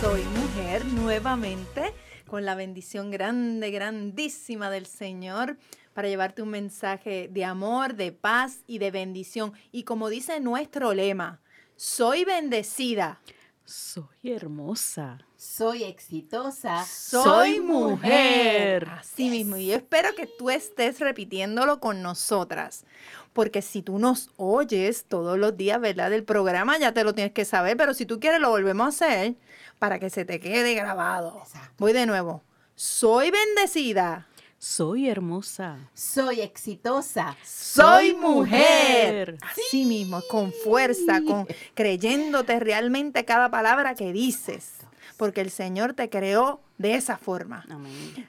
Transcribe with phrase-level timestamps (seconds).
[0.00, 1.92] Soy Mujer nuevamente
[2.28, 5.58] con la bendición grande, grandísima del Señor
[5.92, 9.52] para llevarte un mensaje de amor, de paz y de bendición.
[9.72, 11.40] Y como dice nuestro lema,
[11.74, 13.20] soy bendecida.
[13.64, 15.18] Soy hermosa.
[15.36, 16.84] Soy exitosa.
[16.84, 18.88] Soy mujer.
[18.88, 19.56] Así mismo.
[19.56, 22.84] Y yo espero que tú estés repitiéndolo con nosotras
[23.34, 26.10] porque si tú nos oyes todos los días, ¿verdad?
[26.10, 28.88] Del programa ya te lo tienes que saber, pero si tú quieres lo volvemos a
[28.88, 29.34] hacer
[29.78, 31.42] para que se te quede grabado.
[31.76, 32.42] Voy de nuevo.
[32.76, 34.28] Soy bendecida.
[34.58, 35.76] Soy hermosa.
[35.92, 37.36] Soy exitosa.
[37.44, 39.36] Soy mujer.
[39.42, 44.74] Así mismo, con fuerza, con creyéndote realmente cada palabra que dices
[45.16, 47.64] porque el Señor te creó de esa forma.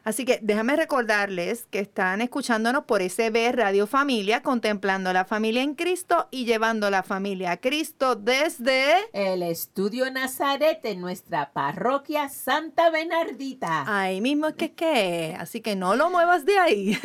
[0.04, 5.74] Así que déjame recordarles que están escuchándonos por SB Radio Familia, contemplando la familia en
[5.74, 12.92] Cristo y llevando la familia a Cristo desde el Estudio Nazaret en nuestra parroquia Santa
[12.92, 13.84] Bernardita.
[13.88, 16.98] Ahí mismo es que es que, así que no lo muevas de ahí.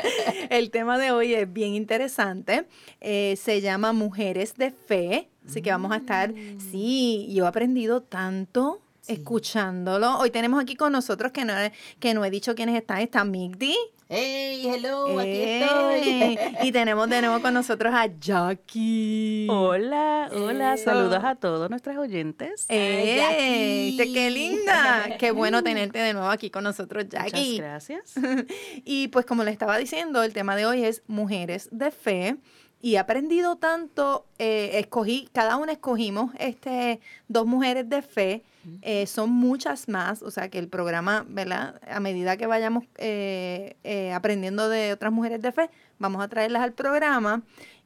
[0.50, 2.66] el tema de hoy es bien interesante.
[3.00, 5.28] Eh, se llama Mujeres de Fe.
[5.46, 6.60] Así que vamos a estar, mm.
[6.60, 10.18] sí, yo he aprendido tanto escuchándolo.
[10.18, 11.54] Hoy tenemos aquí con nosotros, que no,
[11.98, 13.76] que no he dicho quiénes están, está Migdi.
[14.10, 15.18] ¡Hey, hello!
[15.18, 16.38] Aquí estoy.
[16.62, 19.46] Y tenemos de nuevo con nosotros a Jackie.
[19.50, 22.64] Hola, hola, saludos a todos nuestros oyentes.
[22.70, 23.98] ¡Ey!
[23.98, 25.10] ¡Qué linda!
[25.18, 27.60] Qué bueno tenerte de nuevo aquí con nosotros, Jackie.
[27.60, 28.14] Muchas gracias.
[28.84, 32.36] Y pues como le estaba diciendo, el tema de hoy es mujeres de fe
[32.80, 38.44] y he aprendido tanto, eh, escogí, cada una escogimos este, dos mujeres de fe,
[38.82, 41.80] eh, son muchas más, o sea que el programa, ¿verdad?
[41.88, 46.72] A medida que vayamos eh, aprendiendo de otras mujeres de fe, vamos a traerlas al
[46.72, 47.42] programa.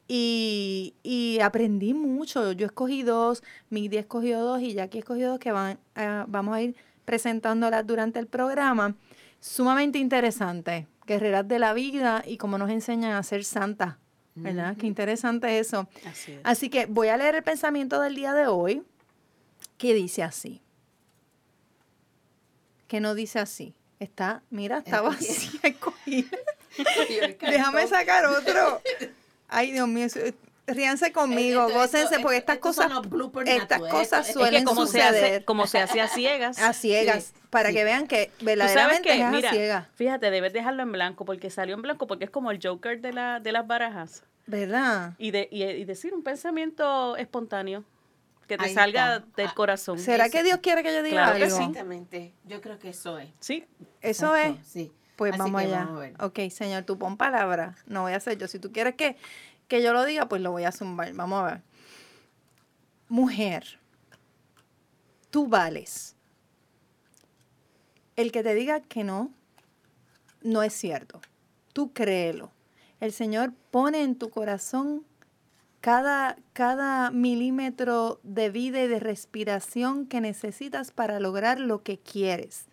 [0.09, 2.53] Y, y aprendí mucho.
[2.53, 5.79] Yo escogí dos, Migdi escogió dos y Jackie escogió dos que van,
[6.27, 6.77] vamos a ir
[7.07, 8.95] presentándolas durante el programa.
[9.41, 10.87] Sumamente interesante.
[11.07, 14.02] Guerreras de la vida y cómo nos enseñan a ser santas
[14.35, 14.77] ¿verdad?
[14.77, 15.89] Qué interesante eso.
[16.43, 18.83] Así, que voy a leer el pensamiento del día de hoy,
[19.79, 20.63] que dice así.
[22.89, 23.75] Que no dice así.
[23.99, 25.61] Está, mira, está vacía
[27.41, 28.83] Déjame sacar otro.
[29.49, 30.07] Ay, Dios mío,
[30.67, 32.91] ríanse conmigo, gócense, porque estas cosas,
[33.47, 35.15] estas cosas suelen como suceder.
[35.15, 36.59] Se hace, como se hace a ciegas.
[36.63, 39.87] A ciegas, para que vean que verdaderamente es a ciegas.
[39.95, 43.13] Fíjate, debes dejarlo en blanco, porque salió en blanco, porque es como el Joker de,
[43.13, 44.25] la, de las barajas.
[44.47, 45.15] ¿Verdad?
[45.19, 47.85] Y, de, y, decir un pensamiento espontáneo
[48.49, 49.99] que te salga del ah, corazón.
[49.99, 51.45] ¿Será que Dios quiere que yo diga algo?
[51.45, 52.33] Exactamente.
[52.45, 53.29] Yo creo que eso es.
[53.41, 53.65] Sí.
[54.01, 54.57] Eso es.
[54.67, 54.93] Sí.
[55.17, 55.89] Pues vamos allá.
[56.19, 57.77] ok, Señor, tú pon palabra.
[57.87, 58.49] No voy a hacer yo.
[58.49, 59.17] Si tú quieres que
[59.73, 61.15] que yo lo diga, pues lo voy a zumbar.
[61.15, 61.63] Vamos a ver.
[63.09, 63.79] Mujer,
[65.31, 66.15] tú vales.
[68.17, 69.31] El que te diga que no,
[70.43, 71.23] no es cierto.
[71.73, 72.51] Tú créelo.
[73.01, 75.07] El Señor pone en tu corazón
[75.81, 82.67] cada, cada milímetro de vida y de respiración que necesitas para lograr lo que quieres,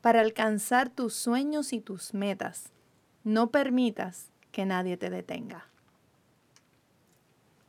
[0.00, 2.72] para alcanzar tus sueños y tus metas.
[3.24, 5.68] No permitas que nadie te detenga.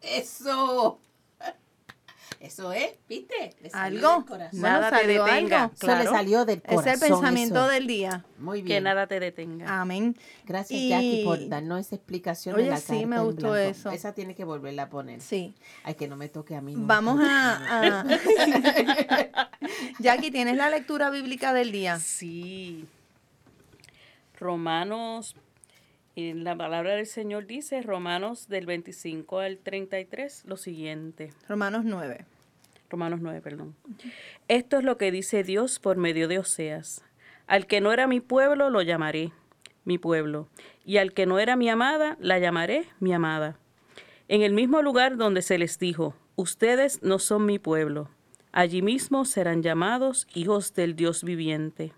[0.01, 0.99] Eso.
[2.39, 3.55] Eso es, ¿viste?
[3.73, 4.25] algo.
[4.53, 5.71] Nada te detenga.
[5.75, 6.87] Eso le salió del corazón.
[6.87, 8.23] Es el pensamiento del día.
[8.37, 8.77] Muy bien.
[8.77, 9.81] Que nada te detenga.
[9.81, 10.15] Amén.
[10.45, 13.91] Gracias, Jackie, por darnos esa explicación de la sí, me gustó eso.
[13.91, 15.19] Esa tiene que volverla a poner.
[15.19, 15.53] Sí.
[15.83, 16.75] Ay, que no me toque a mí.
[16.77, 18.05] Vamos a...
[19.99, 21.99] Jackie, ¿tienes la lectura bíblica del día?
[21.99, 22.87] Sí.
[24.39, 25.35] Romanos
[26.33, 31.31] la palabra del Señor dice, Romanos del 25 al 33, lo siguiente.
[31.47, 32.25] Romanos 9.
[32.89, 33.75] Romanos 9, perdón.
[34.47, 37.03] Esto es lo que dice Dios por medio de Oseas.
[37.47, 39.31] Al que no era mi pueblo, lo llamaré
[39.85, 40.47] mi pueblo.
[40.85, 43.57] Y al que no era mi amada, la llamaré mi amada.
[44.27, 48.09] En el mismo lugar donde se les dijo, ustedes no son mi pueblo.
[48.51, 51.93] Allí mismo serán llamados hijos del Dios viviente.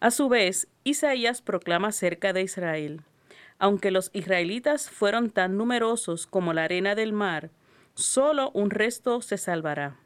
[0.00, 3.02] A su vez, Isaías proclama cerca de Israel,
[3.62, 7.50] aunque los israelitas fueron tan numerosos como la arena del mar,
[7.94, 10.00] solo un resto se salvará.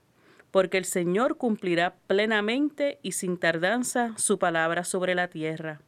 [0.50, 5.80] porque el Señor cumplirá plenamente y sin tardanza su palabra sobre la tierra.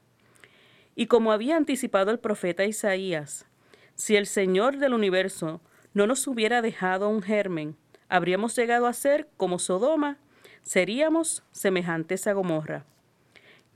[0.95, 3.47] Y como había anticipado el profeta Isaías,
[3.95, 5.61] si el Señor del universo
[5.95, 7.77] no nos hubiera dejado un germen,
[8.09, 10.19] habríamos llegado a ser como Sodoma,
[10.63, 12.85] seríamos semejantes a Gomorra.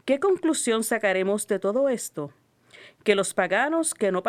[0.05, 2.33] ¿Qué conclusión sacaremos de todo esto?
[3.05, 4.23] Que los paganos que no,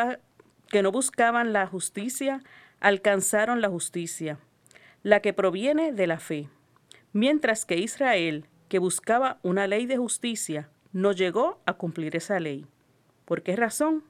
[0.70, 2.42] que no buscaban la justicia
[2.80, 4.40] alcanzaron la justicia,
[5.04, 6.50] la que proviene de la fe,
[7.14, 12.66] mientras que Israel, que buscaba una ley de justicia, no llegó a cumplir esa ley.
[13.26, 14.04] ¿Por qué razón?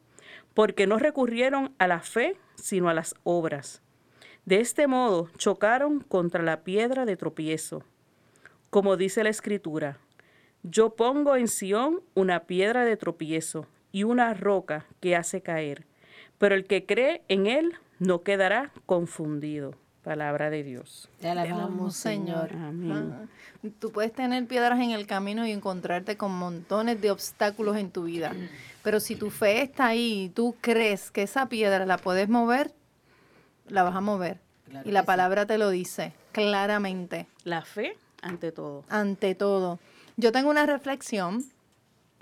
[0.53, 3.81] Porque no recurrieron a la fe, sino a las obras.
[4.45, 7.83] De este modo chocaron contra la piedra de tropiezo.
[8.69, 9.99] Como dice la Escritura,
[10.63, 15.85] yo pongo en Sión una piedra de tropiezo y una roca que hace caer,
[16.37, 19.75] pero el que cree en él no quedará confundido.
[20.03, 21.07] Palabra de Dios.
[21.21, 22.51] Te alabamos, Señor.
[22.51, 23.13] Amén.
[23.13, 23.25] Ah,
[23.79, 28.03] Tú puedes tener piedras en el camino y encontrarte con montones de obstáculos en tu
[28.03, 28.33] vida.
[28.83, 32.73] Pero si tu fe está ahí y tú crees que esa piedra la puedes mover,
[33.69, 34.39] la vas a mover.
[34.69, 35.05] Claro y la sí.
[35.07, 38.83] palabra te lo dice claramente, La fe ante todo.
[38.89, 39.79] ante todo.
[40.17, 41.45] Yo tengo una reflexión,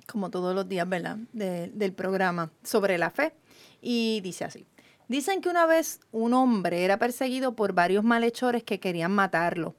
[0.07, 1.18] como todos los días, ¿verdad?
[1.33, 3.33] De- del programa sobre la fe.
[3.81, 4.65] Y dice así.
[5.07, 9.75] Dicen que una vez un hombre era perseguido por varios malhechores que querían matarlo.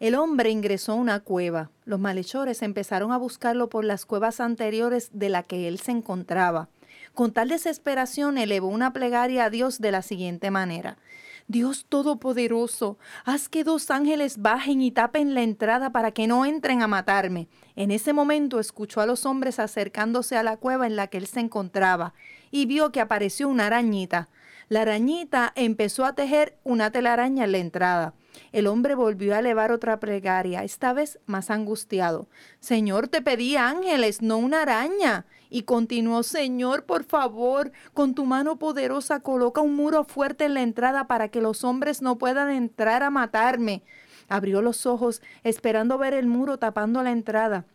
[0.00, 1.70] El hombre ingresó a una cueva.
[1.84, 6.68] Los malhechores empezaron a buscarlo por las cuevas anteriores de la que él se encontraba.
[7.14, 10.98] Con tal desesperación elevó una plegaria a Dios de la siguiente manera.
[11.46, 16.80] Dios Todopoderoso, haz que dos ángeles bajen y tapen la entrada para que no entren
[16.80, 17.48] a matarme.
[17.76, 21.26] En ese momento escuchó a los hombres acercándose a la cueva en la que él
[21.26, 22.14] se encontraba
[22.50, 24.30] y vio que apareció una arañita.
[24.68, 28.14] La arañita empezó a tejer una telaraña en la entrada.
[28.52, 32.28] El hombre volvió a elevar otra plegaria, esta vez más angustiado.
[32.60, 35.26] Señor, te pedí ángeles, no una araña.
[35.50, 40.62] Y continuó, Señor, por favor, con tu mano poderosa coloca un muro fuerte en la
[40.62, 43.82] entrada para que los hombres no puedan entrar a matarme.
[44.28, 47.66] Abrió los ojos, esperando ver el muro tapando la entrada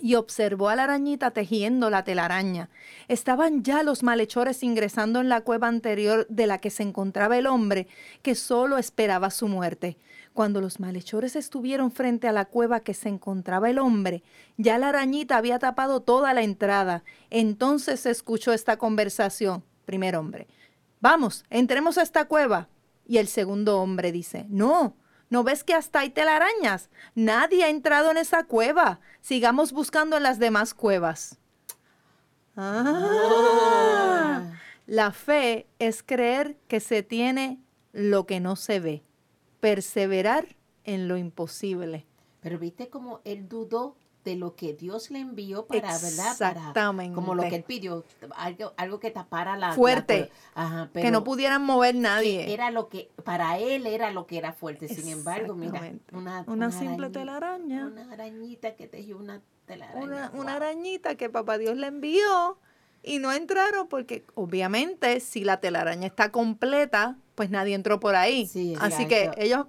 [0.00, 2.70] y observó a la arañita tejiendo la telaraña.
[3.08, 7.46] Estaban ya los malhechores ingresando en la cueva anterior de la que se encontraba el
[7.46, 7.88] hombre,
[8.22, 9.96] que solo esperaba su muerte.
[10.34, 14.22] Cuando los malhechores estuvieron frente a la cueva que se encontraba el hombre,
[14.56, 17.02] ya la arañita había tapado toda la entrada.
[17.30, 19.64] Entonces se escuchó esta conversación.
[19.84, 20.46] Primer hombre,
[21.00, 22.68] vamos, entremos a esta cueva.
[23.06, 24.94] Y el segundo hombre dice, no,
[25.30, 26.90] ¿No ves que hasta hay telarañas?
[27.14, 29.00] Nadie ha entrado en esa cueva.
[29.20, 31.38] Sigamos buscando en las demás cuevas.
[32.56, 34.52] Ah,
[34.86, 37.60] la fe es creer que se tiene
[37.92, 39.02] lo que no se ve.
[39.60, 42.06] Perseverar en lo imposible.
[42.40, 43.96] Pero viste como él dudó
[44.28, 46.36] de lo que Dios le envió para, ¿verdad?
[46.38, 47.14] Para, Exactamente.
[47.14, 48.04] como lo que él pidió,
[48.36, 49.72] algo, algo que tapara la...
[49.72, 50.30] Fuerte.
[50.54, 52.52] Ajá, que no pudieran mover nadie.
[52.52, 54.86] Era lo que, para él era lo que era fuerte.
[54.86, 56.16] Sin embargo, mira, Exactamente.
[56.16, 57.86] una, Una simple telaraña.
[57.86, 60.04] Una arañita que tejió una telaraña.
[60.04, 62.58] una, una arañita que papá Dios le envió
[63.02, 68.46] y no entraron porque obviamente si la telaraña está completa, pues nadie entró por ahí.
[68.46, 69.66] Sí, Así que ellos,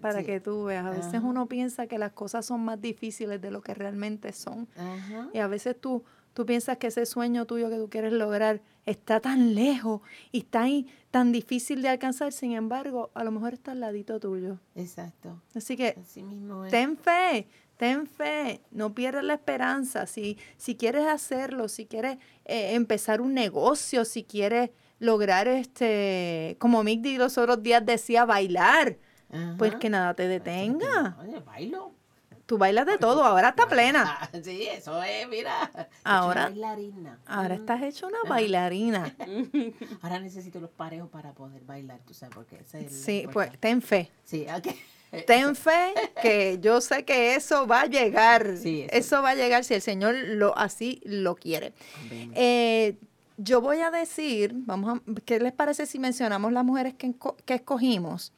[0.00, 0.26] para Sí.
[0.26, 1.26] que tú veas, a veces Ajá.
[1.26, 4.68] uno piensa que las cosas son más difíciles de lo que realmente son.
[4.76, 5.28] Ajá.
[5.32, 9.20] Y a veces tú, tú piensas que ese sueño tuyo que tú quieres lograr está
[9.20, 10.00] tan lejos
[10.32, 14.18] y está ahí tan difícil de alcanzar, sin embargo, a lo mejor está al ladito
[14.20, 14.58] tuyo.
[14.74, 15.42] Exacto.
[15.54, 16.70] Así que Así mismo es.
[16.70, 20.06] Ten fe, ten fe, no pierdas la esperanza.
[20.06, 24.70] Si, si quieres hacerlo, si quieres eh, empezar un negocio, si quieres
[25.00, 28.96] lograr este, como Mick los otros días decía, bailar,
[29.58, 29.78] pues Ajá.
[29.78, 31.16] que nada te detenga.
[31.20, 31.92] Oye, bailo.
[32.46, 34.18] Tú bailas de todo, ahora está plena.
[34.22, 35.70] Ah, Sí, eso es, mira.
[35.76, 37.18] He Ahora- bailarina.
[37.26, 37.60] Ahora Mm.
[37.60, 39.14] estás hecho una bailarina.
[40.02, 43.50] Ahora necesito los parejos para poder bailar, tú sabes, porque ese es el Sí, pues
[43.60, 44.10] ten fe.
[44.24, 44.66] Sí, ok.
[45.26, 45.92] Ten fe
[46.22, 48.56] que yo sé que eso va a llegar.
[48.56, 51.74] Sí, eso- eso va a llegar si el Señor lo así lo quiere.
[52.34, 52.96] Eh,
[53.36, 57.54] yo voy a decir, vamos a, ¿qué les parece si mencionamos las mujeres que, que
[57.54, 58.32] escogimos?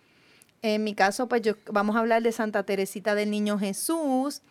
[0.62, 4.42] En mi caso, pues yo, vamos a hablar de Santa Teresita del Niño Jesús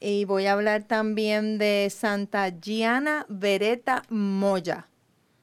[0.00, 4.88] y voy a hablar también de Santa Gianna Beretta Moya.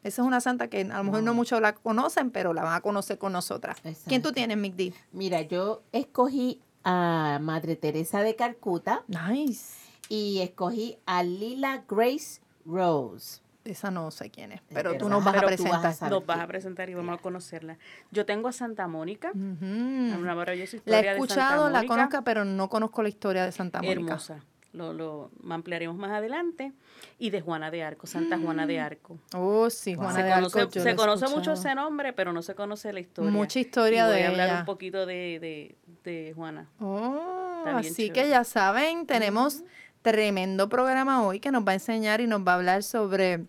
[0.04, 2.74] Esa es una santa que a lo mejor no muchos la conocen, pero la van
[2.74, 3.78] a conocer con nosotras.
[4.08, 4.94] ¿Quién tú tienes, D?
[5.12, 9.76] Mira, yo escogí a Madre Teresa de Calcuta Nice.
[10.08, 13.42] y escogí a Lila Grace Rose.
[13.70, 16.10] Esa no sé quién es, pero tú nos vas a tú vas a presentar.
[16.12, 17.78] Nos vas a presentar y vamos a conocerla.
[18.12, 19.66] Yo tengo a Santa Mónica, Ujú.
[19.66, 20.82] una maravillosa Mm.
[20.86, 23.80] La historia he de escuchado, Santa la conozco, pero no conozco la historia de Santa
[23.82, 24.00] Mónica.
[24.02, 24.44] Hermosa.
[24.72, 26.74] Lo, lo ampliaremos más adelante.
[27.18, 29.18] Y de Juana de Arco, Santa Juana de Arco.
[29.34, 30.72] Oh, sí, Juana se de conoce, Arco.
[30.80, 33.32] se conoce mucho ese nombre, pero no se conoce la historia.
[33.32, 34.60] Mucha historia Y voy de a hablar ella.
[34.60, 36.68] un poquito de, de, de Juana.
[36.80, 38.14] Oh, así chévere.
[38.14, 39.64] que ya saben, tenemos
[40.04, 43.46] tremendo programa hoy que nos va a enseñar y nos va a hablar sobre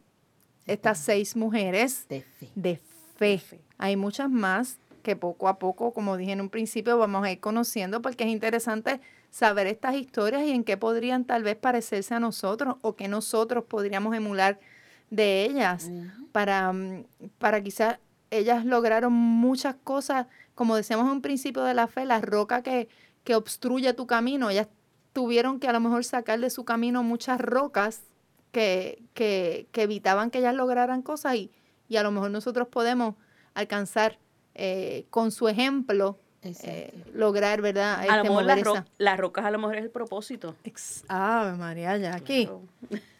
[0.72, 2.48] estas seis mujeres De fe.
[2.54, 2.76] de
[3.16, 3.38] fe.
[3.38, 3.60] fe.
[3.78, 7.40] Hay muchas más que poco a poco, como dije en un principio, vamos a ir
[7.40, 9.00] conociendo porque es interesante
[9.30, 13.64] saber estas historias y en qué podrían tal vez parecerse a nosotros o que nosotros
[13.64, 14.58] podríamos emular
[15.10, 15.90] de ellas
[16.32, 17.04] para, mm,
[17.38, 17.98] para quizás
[18.30, 22.88] ellas lograron muchas cosas, como decíamos en un principio de la fe, la roca que,
[23.24, 24.68] que obstruye tu camino, ellas
[25.12, 28.02] tuvieron que a lo mejor sacar de su camino muchas rocas
[28.52, 31.50] que, que, que evitaban que ellas lograran cosas y,
[31.88, 33.14] y a lo mejor nosotros podemos
[33.54, 34.18] alcanzar
[34.54, 38.00] eh, con su ejemplo eh, lograr, ¿verdad?
[38.00, 40.54] A Este, lo mejor las, ro- las rocas a lo mejor es el propósito.
[40.64, 42.46] Ex- Ave María, Jackie.
[42.46, 42.62] Claro.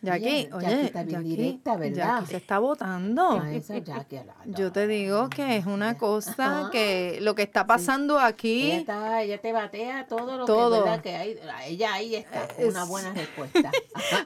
[0.03, 1.97] Jackie, Oye, Jackie está bien Jackie, directa, ¿verdad?
[2.21, 3.43] Jackie se está votando.
[3.43, 3.51] Ah,
[4.47, 6.71] Yo te digo que es una cosa Ajá.
[6.71, 10.83] que lo que está pasando Ella, aquí, está, ella te batea todo lo Todo.
[10.97, 11.39] que, que hay.
[11.67, 13.71] Ella ahí está, con una buena respuesta.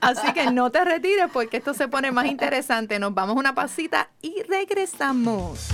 [0.00, 3.00] así que no te retires porque esto se pone más interesante.
[3.00, 5.70] Nos vamos una pasita y regresamos.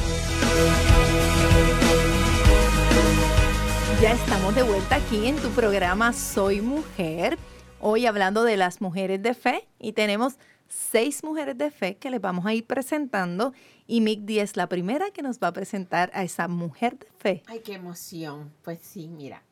[4.01, 7.39] Ya estamos de vuelta aquí en tu programa Soy Mujer.
[7.81, 12.21] Hoy hablando de las mujeres de fe y tenemos seis mujeres de fe que les
[12.21, 13.53] vamos a ir presentando
[13.87, 17.43] y Mick Díaz la primera que nos va a presentar a esa mujer de fe.
[17.47, 18.53] Ay, qué emoción.
[18.63, 19.43] Pues sí, mira.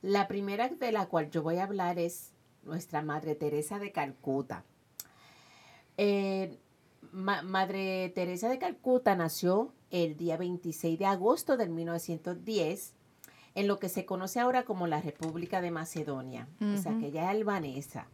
[0.00, 4.64] La primera de la cual yo voy a hablar es nuestra Madre Teresa de Calcuta.
[5.96, 6.56] Eh,
[7.12, 12.94] Ma- Madre Teresa de Calcuta nació el día 26 de agosto del 1910
[13.54, 16.48] en lo que se conoce ahora como la República de Macedonia.
[16.62, 18.06] O sea, que ella es albanesa.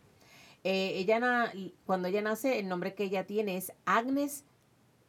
[0.64, 1.52] Eh, ella na-
[1.87, 4.45] cuando ella nace, el nombre que ella tiene es Agnes,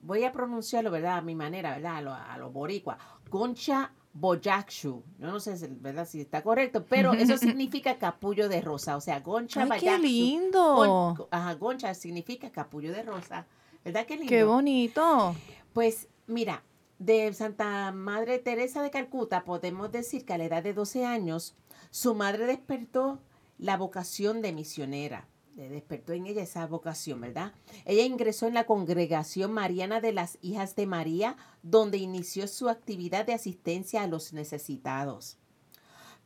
[0.01, 1.17] voy a pronunciarlo, ¿verdad?
[1.17, 1.95] A mi manera, ¿verdad?
[1.97, 2.99] A lo, a lo boricua.
[3.31, 5.03] Concha Boyakshu.
[5.17, 6.07] Yo no sé, si- ¿verdad?
[6.07, 8.95] Si está correcto, pero eso significa capullo de rosa.
[8.97, 11.27] O sea, Goncha ¡Ay, qué lindo!
[11.31, 13.47] Ajá, Goncha significa capullo de rosa.
[13.83, 14.29] ¿Verdad qué lindo?
[14.29, 15.35] ¡Qué bonito!
[15.73, 16.63] Pues mira,
[16.99, 21.55] de Santa Madre Teresa de Calcuta podemos decir que a la edad de 12 años
[21.91, 23.19] su madre despertó
[23.57, 25.27] la vocación de misionera.
[25.55, 27.53] Le despertó en ella esa vocación, ¿verdad?
[27.85, 33.25] Ella ingresó en la congregación mariana de las hijas de María, donde inició su actividad
[33.25, 35.37] de asistencia a los necesitados.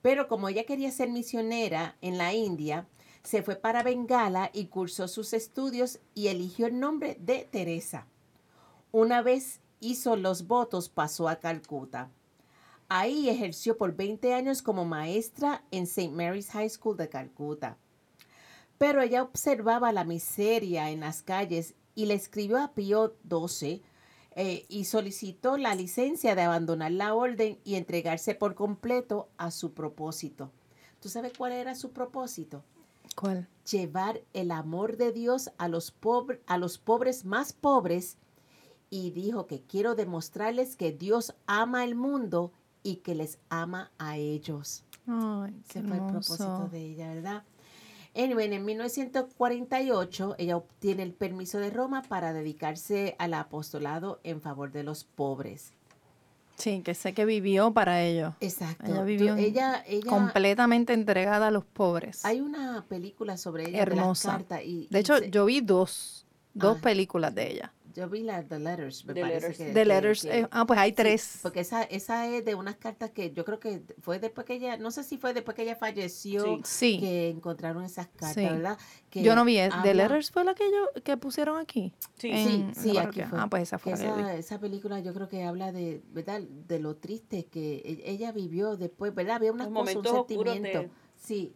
[0.02, 2.88] Pero como ella quería ser misionera en la India,
[3.24, 8.08] se fue para Bengala y cursó sus estudios y eligió el nombre de Teresa.
[8.92, 12.12] Una vez hizo los votos, pasó a Calcuta.
[12.90, 16.10] Ahí ejerció por 20 años como maestra en St.
[16.10, 17.78] Mary's High School de Calcuta.
[18.78, 23.82] Pero ella observaba la miseria en las calles y le escribió a Pío XII
[24.36, 29.74] eh, y solicitó la licencia de abandonar la orden y entregarse por completo a su
[29.74, 30.52] propósito.
[31.00, 32.64] ¿Tú sabes cuál era su propósito?
[33.16, 33.48] ¿Cuál?
[33.70, 38.18] llevar el amor de Dios a los, pobre- a los pobres más pobres
[38.90, 42.52] y dijo que quiero demostrarles que Dios ama el mundo
[42.84, 44.84] y que les ama a ellos.
[45.08, 47.44] Ay, qué Ese fue el propósito de ella, ¿verdad?
[48.16, 54.72] Anyway, en 1948 ella obtiene el permiso de Roma para dedicarse al apostolado en favor
[54.72, 55.74] de los pobres.
[56.58, 58.36] Sí, que sé que vivió para ello.
[58.40, 58.86] Exacto.
[58.86, 62.24] Ella vivió en- ella, ella, Completamente entregada a los pobres.
[62.26, 64.28] hay una película sobre ella Hermosa.
[64.28, 66.82] de las cartas y, De y hecho, se- yo vi dos, dos Ah.
[66.82, 67.74] películas de ella.
[67.96, 69.58] Yo vi la The Letters, me The parece Letters.
[69.58, 69.64] que...
[69.66, 70.22] The que- Letters.
[70.24, 71.40] que- eh, ah, pues hay sí, tres.
[71.44, 74.78] porque esa, esa es de unas cartas que yo creo que fue después que ella,
[74.78, 76.62] no sé si fue después que ella falleció, Sí.
[76.64, 77.00] Sí.
[77.00, 78.42] que encontraron esas cartas, Sí.
[78.42, 78.78] ¿verdad?
[79.10, 79.58] Que yo no vi.
[79.60, 81.94] es- The Letters fue la que yo que pusieron aquí.
[82.18, 82.30] Sí.
[82.32, 83.40] En- Sí, en aquí fue.
[83.40, 86.42] Ah, pues esa fue la esa, esa película yo creo que habla de, ¿verdad?
[86.42, 89.36] De lo triste que e- ella vivió después, ¿verdad?
[89.36, 90.80] Había unas cosas, un momentos oscuros sentimiento.
[90.82, 91.54] de- Sí,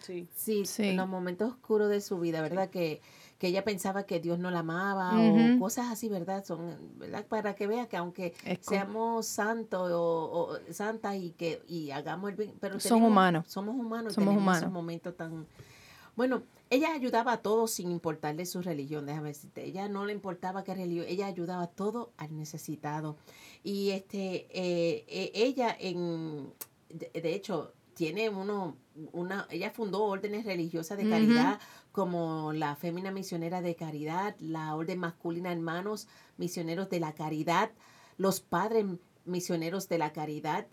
[0.00, 0.26] Sí.
[0.34, 0.88] Sí, Sí.
[0.88, 2.70] en los momentos oscuros de su vida, ¿verdad?
[2.70, 3.00] Que,
[3.42, 6.44] que ella pensaba que Dios no la amaba o cosas así, ¿verdad?
[6.44, 7.26] Son, ¿verdad?
[7.26, 12.30] Para que vea que aunque Es seamos santos o, o santas y que y hagamos
[12.30, 13.44] el bien, pero Son tenemos- humanos.
[13.48, 14.14] Somos humanos.
[14.14, 14.62] Somos humanos.
[14.62, 15.48] esos momentos tan...
[16.14, 19.64] Bueno, ella ayudaba a todos sin importarle su religión, déjame decirte.
[19.64, 23.16] Ella no le importaba qué religión, ella ayudaba a todo al necesitado.
[23.64, 26.52] Y este, eh, eh, ella en,
[26.90, 28.76] de, de hecho, tiene uno,
[29.12, 31.58] una, ella fundó órdenes religiosas de caridad
[31.92, 36.08] como la Fémina Misionera de Caridad, la Orden Masculina Hermanos
[36.38, 37.70] Misioneros de la Caridad,
[38.16, 38.86] los Padres
[39.24, 40.66] Misioneros de la Caridad.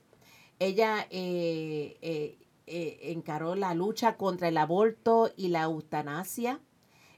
[0.59, 6.59] Ella eh, eh, eh, encaró la lucha contra el aborto y la eutanasia.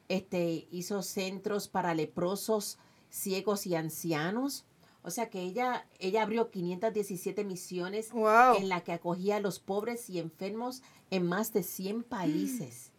[0.09, 2.77] Este, hizo centros para leprosos,
[3.09, 4.65] ciegos y ancianos.
[5.03, 8.57] O sea que ella, ella abrió 517 misiones Wow.
[8.57, 12.90] en la que acogía a los pobres y enfermos en más de 100 países.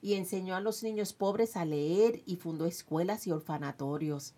[0.00, 4.34] Y enseñó a los niños pobres a leer y fundó escuelas y orfanatorios.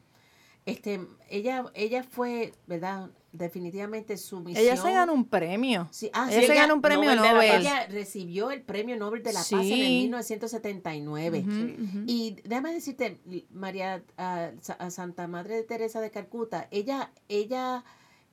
[0.67, 3.11] Este, ella, ella fue, ¿verdad?
[3.33, 4.65] Definitivamente su misión.
[4.65, 5.89] Ella se ganó un premio.
[5.91, 7.61] Sí, ah, ella sí, se ganó un premio Nobel Nobel.
[7.61, 9.99] Ella recibió el premio Nobel de la Paz en el Sí.
[10.03, 11.45] 1979.
[11.47, 12.05] Ujú, ujú.
[12.07, 14.51] Y déjame decirte, María ah,
[14.91, 17.85] Santa Madre de Teresa de Calcuta, ella, ella,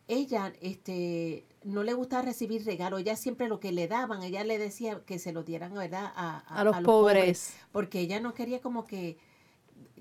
[0.08, 3.02] ella, este, no le gustaba recibir regalos.
[3.02, 6.12] Ella siempre lo que le daban, ella le decía que se lo dieran, ¿verdad?
[6.16, 7.56] A, a los pobres.
[7.72, 9.18] Porque ella no quería como que,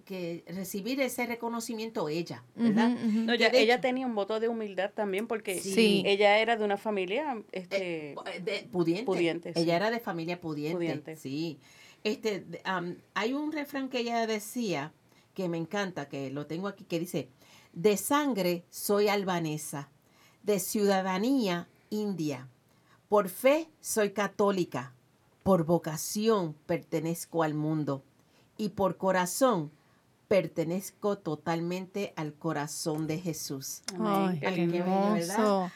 [0.04, 2.90] que recibir ese reconocimiento ella, ¿verdad?
[2.90, 6.04] No, ella, ella tenía un voto de humildad también porque Sí.
[6.06, 9.04] ella era de una familia este, Eh, de- pudiente.
[9.04, 9.60] pudiente, sí.
[9.60, 10.76] Ella era de familia pudiente.
[10.76, 11.16] Pudiente.
[11.16, 11.58] Sí.
[12.04, 14.92] Este, am, hay un refrán que ella decía
[15.34, 17.28] que me encanta, que lo tengo aquí, que dice,
[17.72, 19.90] de sangre soy albanesa,
[20.46, 22.48] de ciudadanía india,
[23.08, 24.92] por fe soy católica,
[25.42, 28.02] por vocación pertenezco al mundo
[28.56, 29.70] y por corazón
[30.28, 33.82] pertenezco totalmente al corazón de Jesús.
[34.00, 35.70] Ay, Qué qué bello, hermoso.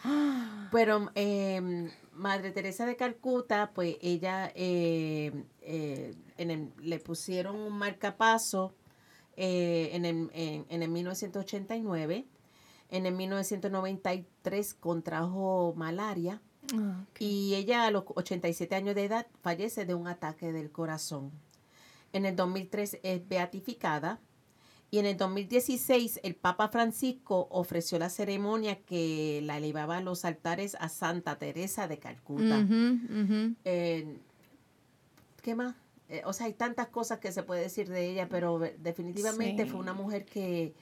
[0.72, 7.72] Pero eh, Madre Teresa de Calcuta, pues ella eh, eh, en el- le pusieron un
[7.78, 8.72] marcapaso
[9.36, 12.24] eh, en, el, en, en el 1989.
[12.90, 16.40] En el 1993 contrajo malaria
[16.74, 21.32] Ah, y ella a los 87 años de edad fallece de un ataque del corazón.
[22.12, 24.20] En el 2003 es beatificada
[24.92, 30.24] y en el 2016 el Papa Francisco ofreció la ceremonia que la elevaba a los
[30.24, 32.64] altares a Santa Teresa de Calcuta.
[33.64, 34.18] Eh,
[35.42, 35.74] ¿Qué más?
[36.08, 39.70] Eh, o sea, hay tantas cosas que se puede decir de ella, pero definitivamente Sí.
[39.70, 40.74] fue una mujer que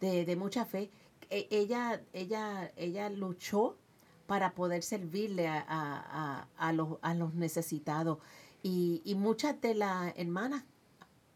[0.00, 0.90] de, de mucha fe.
[1.30, 3.76] E- ella, ella, ella luchó
[4.26, 8.18] para poder servirle a, a- a- los, a los necesitados.
[8.62, 10.64] Y, y muchas de las hermanas,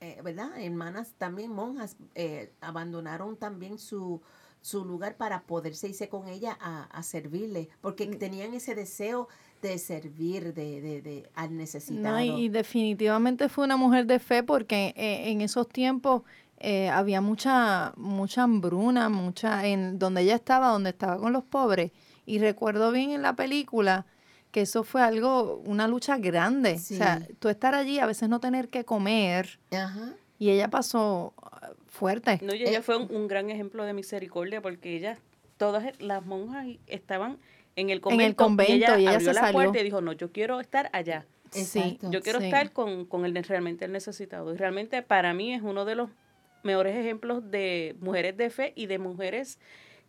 [0.00, 0.58] eh, ¿verdad?
[0.60, 4.20] Hermanas también, monjas, eh, abandonaron también su,
[4.60, 8.18] su lugar para poderse irse con ella a, a servirle, porque Mm.
[8.18, 9.28] tenían ese deseo
[9.62, 12.16] de servir de, de, de- al necesitado.
[12.16, 16.22] No, y, y definitivamente fue una mujer de fe porque eh, en esos tiempos
[16.60, 21.90] eh, había mucha mucha hambruna, mucha en donde ella estaba, donde estaba con los pobres.
[22.26, 24.06] Y recuerdo bien en la película
[24.52, 26.74] que eso fue algo, una lucha grande.
[26.74, 29.58] O sea, tú estar allí, a veces no tener que comer.
[29.72, 30.14] Ajá.
[30.38, 32.38] Y ella pasó ah, fuerte.
[32.42, 35.18] No, y ella fue un, un gran ejemplo de misericordia porque ella,
[35.56, 37.38] todas las monjas estaban
[37.76, 39.52] en el convento, el convento, y ella, y ella abrió se la salió.
[39.54, 41.24] puerta y dijo, no, yo quiero estar allá.
[41.50, 41.98] Sí.
[42.02, 42.46] Yo quiero Sí.
[42.46, 44.52] estar con, con el realmente el necesitado.
[44.52, 46.10] Y realmente para mí es uno de los
[46.62, 49.58] mejores ejemplos de mujeres de fe y de mujeres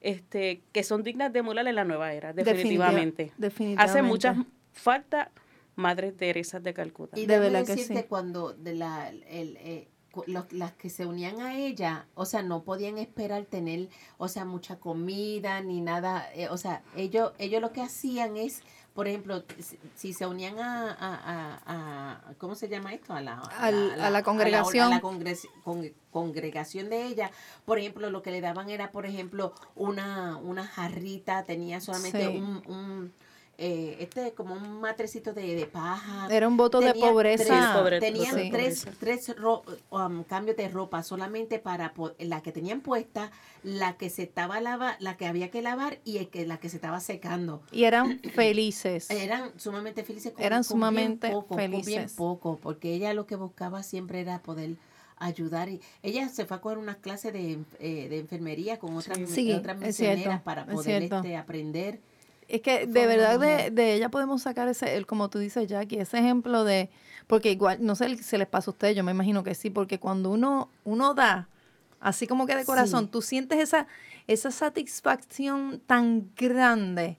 [0.01, 2.55] este, que son dignas de emular en la nueva era, Definitiva-
[2.87, 3.31] definitivamente.
[3.37, 3.83] definitivamente.
[3.83, 4.37] Hace muchas
[4.73, 5.31] falta
[5.75, 7.19] Madres Teresas de Calcuta.
[7.19, 7.93] Y De verdad que sí.
[8.09, 9.87] cuando de la, el, eh,
[10.27, 13.87] los- las que se unían a ella, o sea, no podían esperar tener,
[14.17, 18.63] o sea, mucha comida ni nada, eh, o sea, ellos, ellos lo que hacían es,
[18.93, 19.43] por ejemplo,
[19.95, 21.59] si, se unían a, a, a-
[22.29, 23.13] a- ¿cómo se llama esto?
[23.13, 24.99] A la, Al- a la a la, congregación.
[24.99, 27.31] congres- con- congregación de ella,
[27.65, 32.37] por ejemplo, lo que le daban era, por ejemplo, una, una jarrita, tenía solamente Sí.
[32.37, 33.13] un, un
[33.63, 36.27] eh, este como un matrecito de, de paja.
[36.31, 37.43] Era un voto de pobreza.
[37.43, 38.49] Sí, pobre- Tenían Sí.
[38.51, 43.29] tres, tres ro- um, cambios de ropa solamente para po- la que tenían puesta,
[43.63, 46.69] la que se estaba lava, la que había que lavar y el que, la que
[46.69, 47.61] se estaba secando.
[47.71, 49.11] Y eran felices.
[49.11, 50.33] Eran sumamente felices.
[50.33, 52.13] Con, Eran con bien sumamente poco, con bien felices.
[52.13, 54.75] poco, porque ella lo que buscaba siempre era poder
[55.17, 55.69] ayudar.
[55.69, 59.53] Y ella se fue a coger unas clases de, eh, de enfermería con otras, Sí,
[59.53, 61.17] otras misioneras para es poder cierto.
[61.17, 61.99] este, aprender.
[62.53, 65.99] Es que de verdad de, de ella podemos sacar ese, el, como tú dices, Jackie,
[65.99, 66.89] ese ejemplo de,
[67.27, 69.99] porque igual, no sé si les pasa a ustedes, yo me imagino que sí, porque
[69.99, 71.47] cuando uno, uno da,
[72.01, 73.11] así como que de corazón, Sí.
[73.11, 73.87] tú sientes esa,
[74.27, 77.17] esa satisfacción tan grande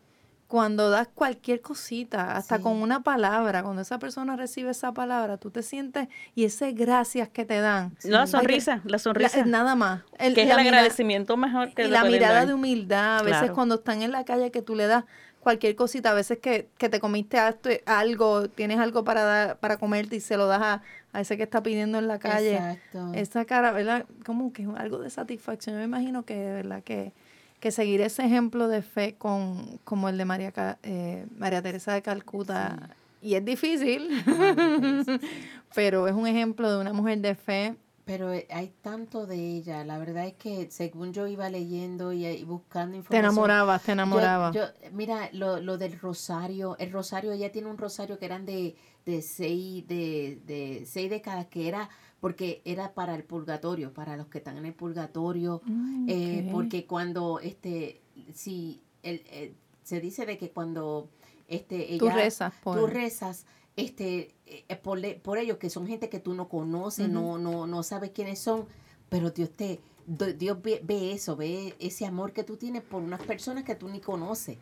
[0.52, 2.62] cuando das cualquier cosita, hasta Sí.
[2.62, 7.30] con una palabra, cuando esa persona recibe esa palabra, tú te sientes, y ese gracias
[7.30, 7.96] que te dan.
[8.04, 9.46] No, la sonrisa, la la- sonrisa.
[9.46, 10.02] nada más.
[10.18, 12.48] El- que es el mira- agradecimiento mejor que y la mirada dar.
[12.48, 13.54] de humildad, a veces Claro.
[13.54, 15.04] cuando están en la calle que tú le das,
[15.40, 19.78] cualquier cosita, a veces que, que te comiste acto- algo, tienes algo para dar, para
[19.78, 20.82] comerte y se lo das a,
[21.14, 22.56] a ese que está pidiendo en la calle.
[22.56, 23.10] Exacto.
[23.14, 24.04] Esa cara, ¿verdad?
[24.26, 25.76] Como que algo de satisfacción.
[25.76, 27.14] Yo me imagino que de verdad que,
[27.62, 32.02] que seguir ese ejemplo de fe con, como el de María, eh, María Teresa de
[32.02, 32.90] Calcuta,
[33.22, 34.08] y es difícil,
[35.74, 37.76] pero es un ejemplo de una mujer de fe.
[38.04, 39.84] Pero eh, hay tanto de ella.
[39.84, 43.24] La verdad es que según yo iba leyendo y, y buscando Te información.
[43.24, 44.54] enamorabas, te yo- enamorabas.
[44.56, 46.76] yo- mira, lo, lo del rosario.
[46.80, 48.74] El rosario, ella tiene un rosario que eran de,
[49.06, 51.88] de seis, de, de seis décadas, que era
[52.22, 55.60] porque era para el purgatorio, para los que están en el purgatorio.
[55.64, 58.00] Mm, Eh, porque cuando este
[58.32, 61.08] si el, eh, se dice de que cuando
[61.48, 62.78] este Tú ella- rezas por...
[62.78, 67.38] tú rezas este eh, por, por ellos que son gente que tú no conoces no
[67.38, 68.66] no no sabes quiénes son
[69.08, 69.80] pero Dios te
[70.38, 73.88] Dios ve, ve eso ve ese amor que tú tienes por unas personas que tú
[73.88, 74.58] ni conoces.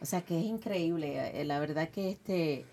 [0.00, 2.64] O sea que es increíble eh, la verdad que este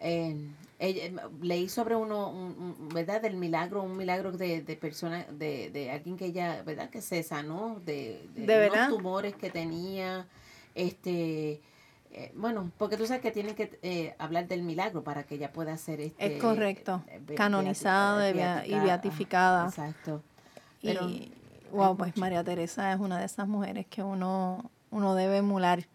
[0.00, 0.36] eh,
[0.78, 3.20] ella- leí sobre uno, un- un- ¿verdad?
[3.20, 6.88] Del milagro, un milagro de, de persona, de, de alguien que ella, ¿verdad?
[6.90, 10.26] Que se sanó de, de, ¿De unos tumores que tenía,
[10.74, 11.60] este,
[12.12, 15.52] eh, bueno, porque tú sabes que tienen que eh, hablar del milagro para que ella
[15.52, 17.02] pueda ser este, Es correcto.
[17.08, 19.66] eh, Canonizada y bea- y beatificada.
[19.66, 20.22] Exacto.
[20.80, 21.08] Y, Pero
[21.72, 22.16] wow, hay pues.
[22.16, 25.86] María Teresa es una de esas mujeres que uno, uno debe emular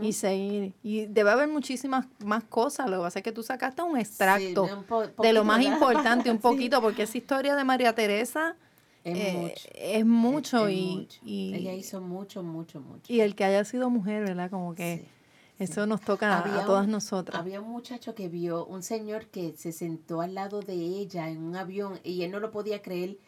[0.00, 0.72] y seguir.
[0.82, 2.88] Y debe haber muchísimas más cosas.
[2.88, 6.30] Lo que pasa es que tú sacaste un Sí, extracto un de lo más importante,
[6.30, 6.42] un Sí.
[6.42, 8.56] poquito, porque esa historia de María Teresa
[9.04, 9.68] Es eh, mucho.
[9.74, 11.20] es mucho es y, mucho.
[11.24, 13.12] y, Ella hizo mucho, mucho, mucho.
[13.12, 14.50] y el que haya sido mujer, ¿verdad?
[14.50, 15.04] Como que
[15.58, 15.64] Sí.
[15.64, 17.38] eso nos toca Había a todas un- nosotras.
[17.40, 21.42] Había un muchacho que vio, un señor que se sentó al lado de ella en
[21.42, 23.18] un avión y él no lo podía creer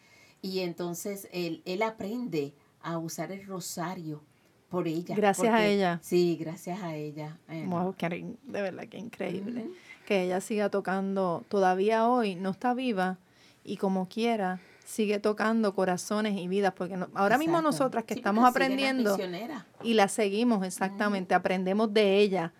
[0.41, 4.23] y entonces él, él aprende a usar el rosario
[4.71, 5.13] por ella.
[5.15, 5.99] Gracias a ella.
[6.01, 7.37] Sí, gracias a ella.
[7.49, 9.69] Eh, Wow, qué in- de verdad que increíble.
[10.07, 13.17] Que ella siga tocando, todavía hoy no está viva
[13.63, 18.19] y como quiera sigue tocando corazones y vidas, porque no- ahora mismo nosotras que Sí,
[18.21, 19.17] estamos aprendiendo
[19.83, 22.51] y la seguimos exactamente, aprendemos de ella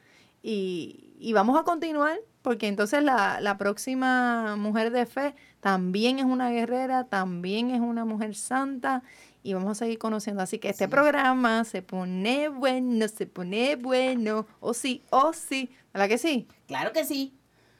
[0.43, 6.25] y, y vamos a continuar, porque entonces la, la próxima mujer de fe también es
[6.25, 9.03] una guerrera, también es una mujer santa
[9.43, 10.41] y vamos a seguir conociendo.
[10.43, 10.89] Así que este Sí.
[10.91, 16.47] programa se pone bueno, se pone bueno, o sí, o sí, ¿verdad que sí?
[16.67, 17.33] Claro que sí.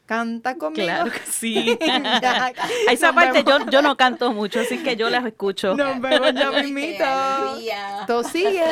[0.05, 0.83] Canta conmigo.
[0.83, 1.77] Claro que sí.
[2.21, 2.53] Ya, A
[2.91, 5.75] esa parte yo, yo no canto mucho, así que yo las escucho.
[5.75, 7.05] Nos vemos ya mismito.
[8.29, 8.63] sigue.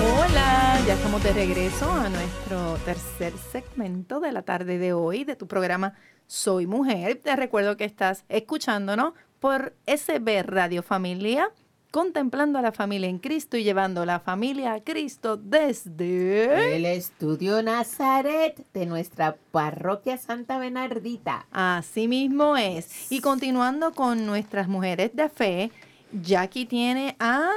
[0.00, 5.36] Hola, ya estamos de regreso a nuestro tercer segmento de la tarde de hoy de
[5.36, 5.92] tu programa
[6.26, 7.20] Soy Mujer.
[7.22, 11.50] Te recuerdo que estás escuchándonos por SB Radio Familia,
[11.90, 16.76] contemplando a la familia en Cristo y llevando la familia a Cristo desde...
[16.76, 21.44] El estudio Nazaret de nuestra parroquia Santa Bernardita.
[21.50, 23.12] Así mismo es.
[23.12, 25.70] Y continuando con nuestras mujeres de fe,
[26.12, 27.50] Jackie tiene a...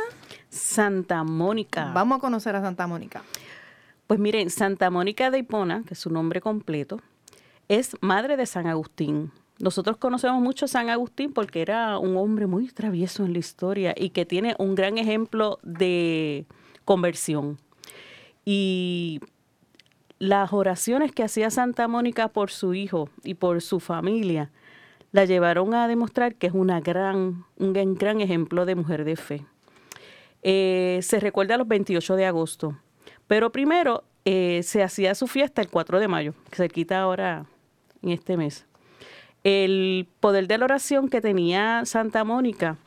[0.51, 1.91] Santa Mónica.
[1.93, 3.23] Vamos a conocer a Santa Mónica.
[4.05, 6.99] Pues miren, Santa Mónica de Hipona, que es su nombre completo,
[7.69, 9.31] es madre de San Agustín.
[9.59, 13.95] Nosotros conocemos mucho a San Agustín porque era un hombre muy travieso en la historia
[13.95, 16.45] y que tiene un gran ejemplo de
[16.83, 17.57] conversión.
[18.43, 19.21] Y
[20.19, 24.51] las oraciones que hacía Santa Mónica por su hijo y por su familia
[25.13, 29.15] la llevaron a demostrar que es una gran, un gran, gran ejemplo de mujer de
[29.15, 29.45] fe.
[30.43, 32.77] Eh, se recuerda los 28 de agosto.
[33.27, 37.45] Pero primero eh, se hacía su fiesta el 4 de mayo, que se quita ahora
[38.01, 38.65] en este mes.
[39.43, 42.77] El poder de la oración que tenía Santa Mónica,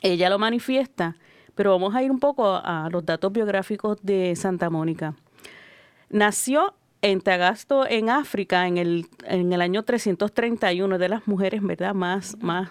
[0.00, 1.16] ella lo manifiesta,
[1.54, 5.14] pero vamos a ir un poco a, a los datos biográficos de Santa Mónica.
[6.08, 11.94] Nació en Tagasto, en África, en el, en el año 331, de las mujeres, ¿verdad?,
[11.94, 12.70] más, más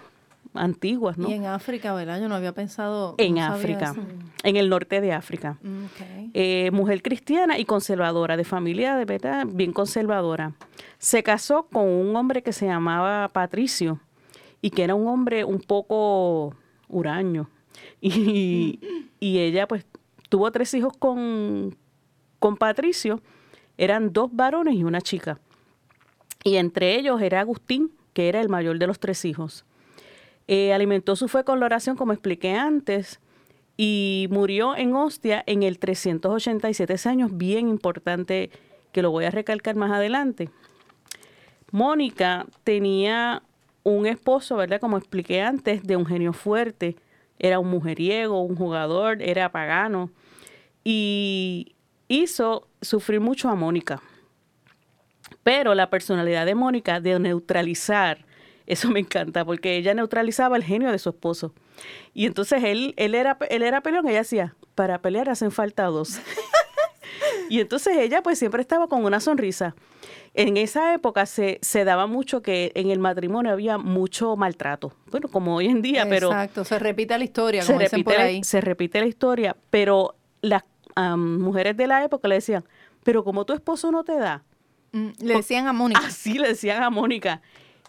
[0.54, 1.28] antiguas, ¿no?
[1.28, 2.20] Y en África, ¿verdad?
[2.20, 3.14] Yo no había pensado...
[3.18, 3.94] En no África,
[4.42, 5.58] en el norte de África.
[5.62, 5.84] Mm.
[6.34, 10.52] Eh, mujer cristiana y conservadora, de familia de verdad bien conservadora.
[10.98, 14.00] Se casó con un hombre que se llamaba Patricio
[14.60, 16.54] y que era un hombre un poco
[16.88, 17.48] huraño.
[18.00, 18.80] Y,
[19.20, 19.86] y ella pues
[20.28, 21.76] tuvo tres hijos con,
[22.38, 23.20] con Patricio,
[23.76, 25.38] eran dos varones y una chica.
[26.44, 29.64] Y entre ellos era Agustín, que era el mayor de los tres hijos.
[30.48, 33.20] Eh, alimentó su fe con la oración, como expliqué antes,
[33.76, 38.50] y murió en Ostia en el 387 ese año, bien importante,
[38.90, 40.50] que lo voy a recalcar más adelante.
[41.70, 43.42] Mónica tenía
[43.84, 44.80] un esposo, ¿verdad?
[44.80, 46.96] Como expliqué antes, de un genio fuerte,
[47.38, 50.10] era un mujeriego, un jugador, era pagano.
[50.82, 51.76] Y
[52.08, 54.02] hizo sufrir mucho a Mónica.
[55.42, 58.24] Pero la personalidad de Mónica de neutralizar,
[58.68, 61.52] eso me encanta, porque ella neutralizaba el genio de su esposo.
[62.14, 66.20] Y entonces él, él, era, él era peleón, ella decía, para pelear hacen falta dos.
[67.48, 69.74] y entonces ella pues siempre estaba con una sonrisa.
[70.34, 74.92] En esa época se, se daba mucho que en el matrimonio había mucho maltrato.
[75.10, 76.28] Bueno, como hoy en día, pero...
[76.28, 78.44] Exacto, se repite la historia, se como dicen repite, por la- ahí.
[78.44, 80.62] se repite la historia, pero las
[80.94, 82.64] am, mujeres de la época le decían,
[83.02, 84.44] pero como tu esposo no te da,
[84.90, 86.00] Mm, Le decían a Mónica.
[86.02, 87.42] así le decían a Mónica.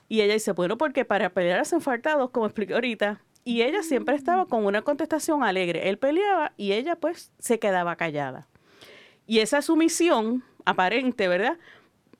[0.10, 3.22] Y ella dice, bueno, porque para pelear hacen falta dos, como expliqué ahorita.
[3.45, 5.88] Y ella siempre estaba con una contestación alegre.
[5.88, 8.48] Él peleaba y ella pues se quedaba callada.
[9.28, 11.58] Y esa sumisión aparente, ¿verdad?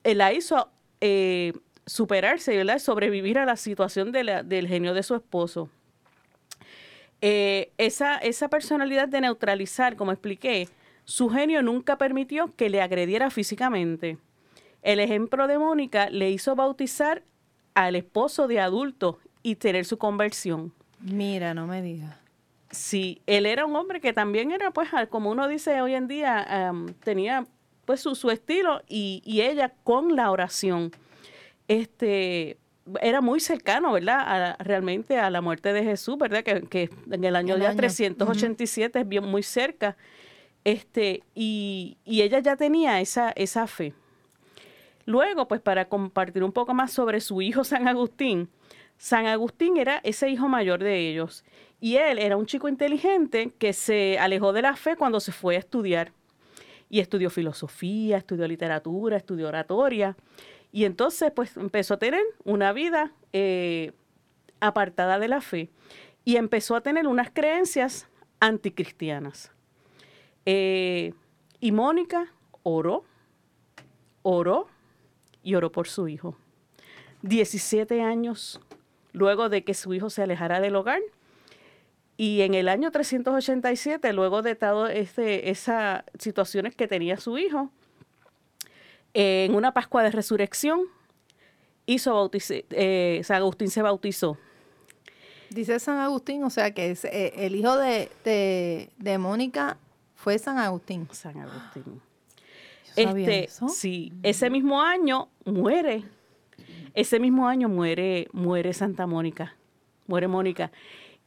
[0.04, 0.70] Él la hizo
[1.02, 1.54] eh,
[1.88, 2.78] superarse, ¿verdad?
[2.78, 5.70] Sobrevivir a la situación del genio de su esposo.
[7.22, 10.70] Eh, esa, esa personalidad de neutralizar, como expliqué,
[11.06, 14.20] su genio nunca permitió que le agrediera físicamente.
[14.84, 17.24] El ejemplo de Mónica le hizo bautizar
[17.86, 20.74] al esposo de adulto y tener su conversión.
[21.00, 22.16] Mira, no me digas.
[22.72, 26.68] Sí, él era un hombre que también era, pues, como uno dice hoy en día,
[26.70, 27.46] am, tenía
[27.86, 30.92] pues su, su estilo y, y ella con la oración,
[31.68, 32.58] este,
[33.02, 34.20] era muy cercano, ¿verdad?
[34.20, 36.44] A- realmente a la muerte de Jesús, ¿verdad?
[36.44, 39.98] Que, que en el año El ya año, 387 es bien muy cerca.
[40.64, 43.94] Este, y, y ella ya tenía esa, esa fe.
[45.10, 48.48] Luego, pues para compartir un poco más sobre su hijo San Agustín,
[48.96, 51.44] San Agustín era ese hijo mayor de ellos
[51.82, 55.56] y él era un chico inteligente que se alejó de la fe cuando se fue
[55.56, 56.12] a estudiar
[56.92, 60.16] y estudió filosofía, estudió literatura, estudió oratoria
[60.72, 63.94] y entonces pues empezó a tener una vida eh,
[64.60, 65.72] apartada de la fe
[66.24, 68.08] y empezó a tener unas creencias
[68.40, 69.52] anticristianas.
[70.46, 71.16] Eh,
[71.60, 73.06] y Mónica oró,
[74.22, 74.68] oró
[75.44, 76.36] y oró por su hijo.
[77.22, 78.60] 17 años
[79.12, 81.02] luego de que su hijo se alejara del hogar.
[82.18, 87.72] Y en el año 387, luego de todas este, esas situaciones que tenía su hijo,
[89.14, 90.82] en una Pascua de Resurrección,
[91.86, 94.38] hizo bautice- eh, San Agustín se bautizó.
[95.50, 99.78] Dice San Agustín, o sea que es, eh, el hijo de, de, de Mónica
[100.16, 101.08] fue San Agustín.
[101.12, 102.02] San Agustín.
[103.04, 103.68] Sabía Este, eso.
[103.70, 106.04] sí, ese mismo año muere.
[106.94, 109.56] Ese mismo año muere, muere Santa Mónica.
[110.08, 110.72] Muere Mónica.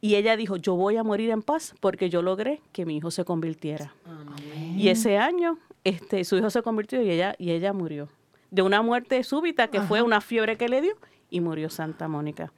[0.01, 3.09] Y ella dijo, yo voy a morir en paz porque yo logré que mi hijo
[3.11, 3.93] se convirtiera.
[4.75, 8.09] Y ese año, este, su hijo se convirtió y ella, y ella murió.
[8.51, 10.95] De una muerte súbita que fue una fiebre que le dio
[11.29, 12.51] y murió Santa Mónica.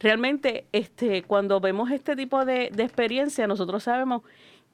[0.00, 4.22] Realmente, este, cuando vemos este tipo de, de experiencia, nosotros sabemos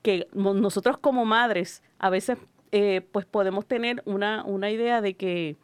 [0.02, 2.38] que nosotros como madres a veces
[2.72, 5.56] eh, pues podemos tener una, una idea de que,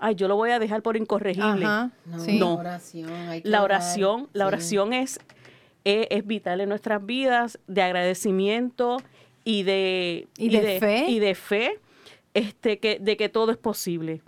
[0.00, 1.64] ay, yo lo voy a dejar por incorregible.
[1.64, 2.38] Ajá, No, sí.
[2.38, 2.54] No.
[2.54, 3.10] la oración.
[3.28, 4.48] hay que La oración, la sí.
[4.48, 5.20] oración es,
[5.84, 8.98] es, es vital en nuestras vidas, de agradecimiento
[9.44, 11.06] y de, Y de fe.
[11.08, 11.78] y de fe,
[12.34, 14.22] este, que, de que todo es posible.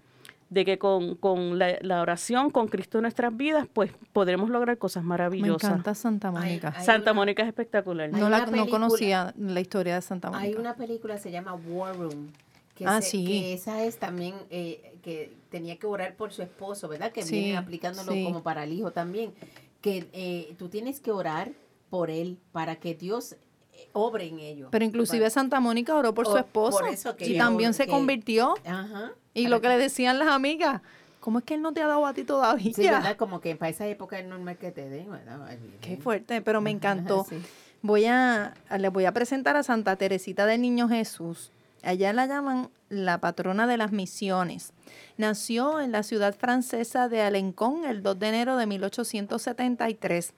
[0.54, 4.78] De que con, con la, la oración, con Cristo en nuestras vidas, pues podremos lograr
[4.78, 5.64] cosas Me maravillosas.
[5.70, 6.72] encanta Santa Mónica.
[6.76, 8.10] Hay Santa una- Mónica es espectacular.
[8.12, 10.46] No, la, no conocía la historia de Santa Mónica.
[10.48, 12.30] Hay una película se llama War Room.
[12.76, 13.24] Que, Ah, se- sí.
[13.26, 17.10] que esa es también eh, que tenía que orar por su esposo, ¿verdad?
[17.12, 18.24] Que Sí, vienen aplicándolo sí.
[18.24, 19.32] como para el hijo también.
[19.80, 21.50] Que eh, tú tienes que orar
[21.90, 23.32] por él para que Dios
[23.72, 24.68] eh, obre en ello.
[24.70, 26.78] Pero inclusive Para- Santa Mónica oró por su esposo.
[26.78, 28.54] por eso que y también se que- convirtió.
[28.64, 29.12] Ajá.
[29.35, 30.81] Y lo que le decían las amigas,
[31.20, 32.73] ¿cómo es que él no te ha dado a ti todavía?
[32.73, 33.16] Sí, ¿verdad?
[33.16, 35.59] Como que para esa época es normal que te den, ¿verdad?
[35.81, 37.27] Qué fuerte, pero me encantó.
[37.29, 37.37] sí.
[37.83, 41.51] Voy a, les voy a presentar a Santa Teresita del Niño Jesús.
[41.83, 44.73] Allá la llaman la patrona de las misiones.
[45.18, 50.33] Nació en la ciudad francesa de Alencón el 2 de enero de 1873.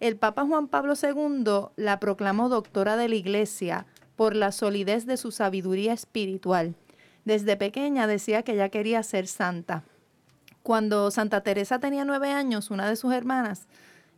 [0.00, 5.16] El Papa Juan Pablo II la proclamó doctora de la Iglesia por la solidez de
[5.16, 6.74] su sabiduría espiritual.
[7.24, 9.84] Desde pequeña decía que ella quería ser santa.
[10.62, 13.66] Cuando Santa Teresa tenía nueve años, una de sus hermanas,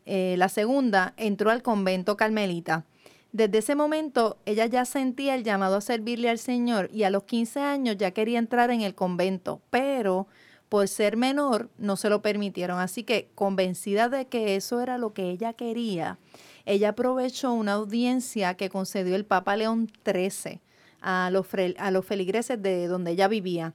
[0.06, 2.84] eh, la segunda, entró al convento carmelita.
[3.32, 7.22] Desde ese momento, ella ya sentía el llamado a servirle al Señor y a los
[7.24, 10.26] 15 años ya quería entrar en el convento, pero
[10.68, 12.78] por ser menor no se lo permitieron.
[12.78, 16.18] Así que, convencida de que eso era lo que ella quería,
[16.66, 20.60] ella aprovechó una audiencia que concedió el Papa León XIII
[21.02, 21.46] a los,
[21.78, 23.74] a los feligreses de donde ella vivía.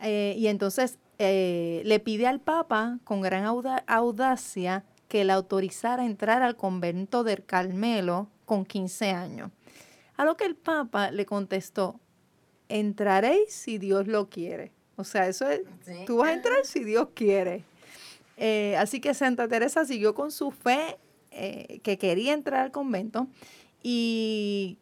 [0.00, 6.02] Eh, y entonces eh, le pide al Papa con gran auda- audacia que la autorizara
[6.02, 9.50] a entrar al convento del Carmelo con 15 años.
[10.16, 12.00] A lo que el Papa le contestó,
[12.68, 14.72] entraréis si Dios lo quiere.
[14.96, 15.60] O sea, eso es,
[16.06, 17.64] tú vas a entrar si Dios quiere.
[18.36, 20.96] Eh, así que Santa Teresa siguió con su fe,
[21.30, 23.26] eh, que quería entrar al convento,
[23.82, 24.78] y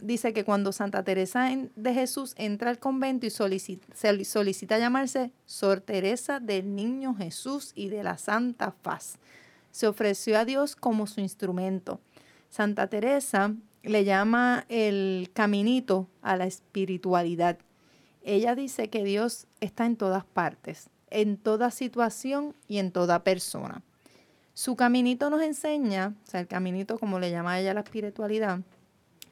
[0.00, 3.86] dice que cuando Santa Teresa de Jesús entra al convento y solicita,
[4.24, 9.18] solicita llamarse Sor Teresa del Niño Jesús y de la Santa Faz,
[9.72, 12.00] se ofreció a Dios como su instrumento.
[12.48, 17.58] Santa Teresa le llama el caminito a la espiritualidad.
[18.22, 23.82] Ella dice que Dios está en todas partes, en toda situación y en toda persona.
[24.54, 28.60] Su caminito nos enseña, o sea, el caminito como le llama ella la espiritualidad,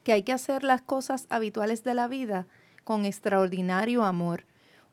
[0.03, 2.45] que hay que hacer las cosas habituales de la vida
[2.83, 4.43] con extraordinario amor,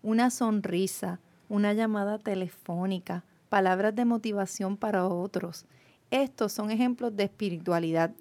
[0.05, 5.66] una sonrisa, una llamada telefónica, palabras de motivación para otros.
[6.12, 8.12] Estos son ejemplos de espiritualidad.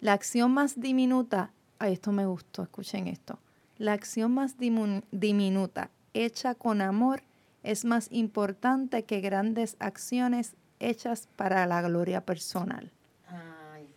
[0.00, 3.38] La acción más diminuta, a esto me gustó, escuchen esto.
[3.76, 7.22] La acción más diminuta, hecha con amor,
[7.62, 12.90] es más importante que grandes acciones hechas para la gloria personal.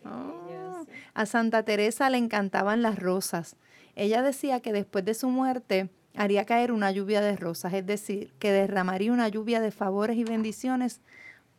[0.04, 3.56] Ah, a Santa Teresa le encantaban las rosas.
[3.96, 8.34] Ella decía que después de su muerte haría caer una lluvia de rosas, es decir,
[8.39, 11.02] que derramaría una lluvia de favores y bendiciones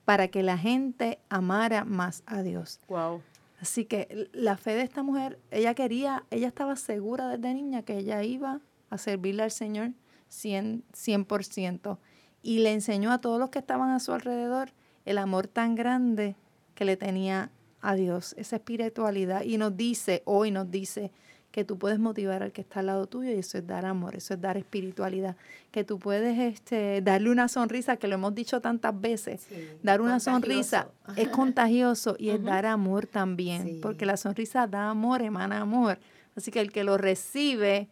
[0.04, 2.80] para que la gente amara más a Dios.
[2.88, 3.22] Wow.
[3.60, 7.96] Así que la fe de esta mujer, ella quería, ella estaba segura desde niña que
[7.98, 9.92] ella iba a servirle al Señor
[10.30, 11.98] 100%, 100%
[12.42, 14.72] y le enseñó a todos los que estaban a su alrededor
[15.04, 16.36] el amor tan grande
[16.74, 19.42] que le tenía a Dios, esa espiritualidad.
[19.42, 21.10] Y nos dice, hoy nos dice,
[21.52, 24.16] que tú puedes motivar al que está al lado tuyo y eso es dar amor,
[24.16, 25.36] eso es dar espiritualidad,
[25.70, 29.46] que tú puedes este, darle una sonrisa, que lo hemos dicho tantas veces,
[29.82, 35.22] dar una sonrisa es contagioso y es dar amor también, porque la sonrisa da amor,
[35.22, 35.98] emana amor.
[36.34, 37.88] Así que el que lo recibe,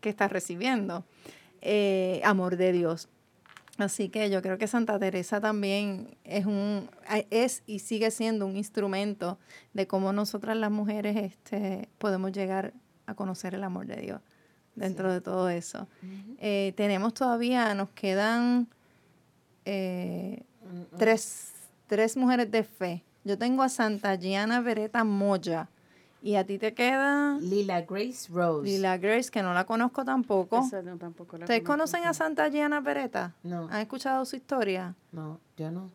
[0.00, 1.04] que está recibiendo?
[1.60, 3.08] Eh, amor de Dios.
[3.80, 6.90] Así que yo creo que Santa Teresa también es un
[7.30, 9.38] es y sigue siendo un instrumento
[9.72, 12.74] de cómo nosotras las mujeres este, podemos llegar
[13.06, 14.20] a conocer el amor de Dios
[14.74, 15.88] dentro de todo eso.
[16.38, 18.68] Eh, tenemos todavía, nos quedan
[19.64, 20.42] eh,
[20.98, 21.52] tres,
[21.86, 23.02] tres mujeres de fe.
[23.24, 25.68] Yo tengo a Santa Gianna Beretta Moya
[26.22, 27.38] y a ti te queda...
[27.40, 28.68] Lila Grace Rose.
[28.68, 30.68] Lila Grace, que no la conozco tampoco.
[30.98, 33.34] tampoco ¿Ustedes conocen a Santa Gianna Beretta?
[33.42, 33.68] No.
[33.70, 34.94] ¿Han escuchado su historia?
[35.12, 35.90] No, yo no.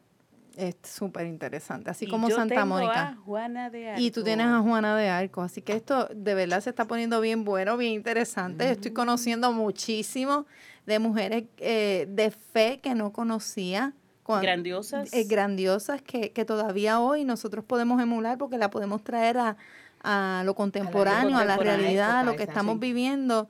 [0.56, 3.18] Es súper interesante, así como Santa Mónica.
[3.26, 4.02] Juana de Arco.
[4.02, 7.20] Y tú tienes a Juana de Arco, así que esto de verdad se está poniendo
[7.20, 8.72] bien bueno, bien interesante.
[8.72, 10.46] Estoy conociendo muchísimo
[10.86, 13.94] de mujeres eh, de fe que no conocía.
[14.26, 15.12] grandiosas.
[15.14, 19.58] Eh, grandiosas que, que todavía hoy nosotros podemos emular porque la podemos traer a,
[20.06, 23.50] a lo contemporáneo, a la, realidad, a lo que estamos viviendo.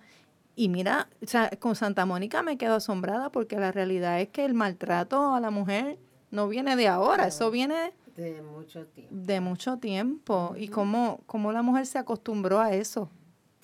[0.55, 4.45] Y mira, o sea, con Santa Mónica me quedo asombrada porque la realidad es que
[4.45, 5.97] el maltrato a la mujer
[6.31, 9.15] no viene de ahora, eso viene de mucho tiempo.
[9.15, 10.55] De mucho tiempo.
[10.57, 13.09] Y cómo, cómo la mujer se acostumbró a eso.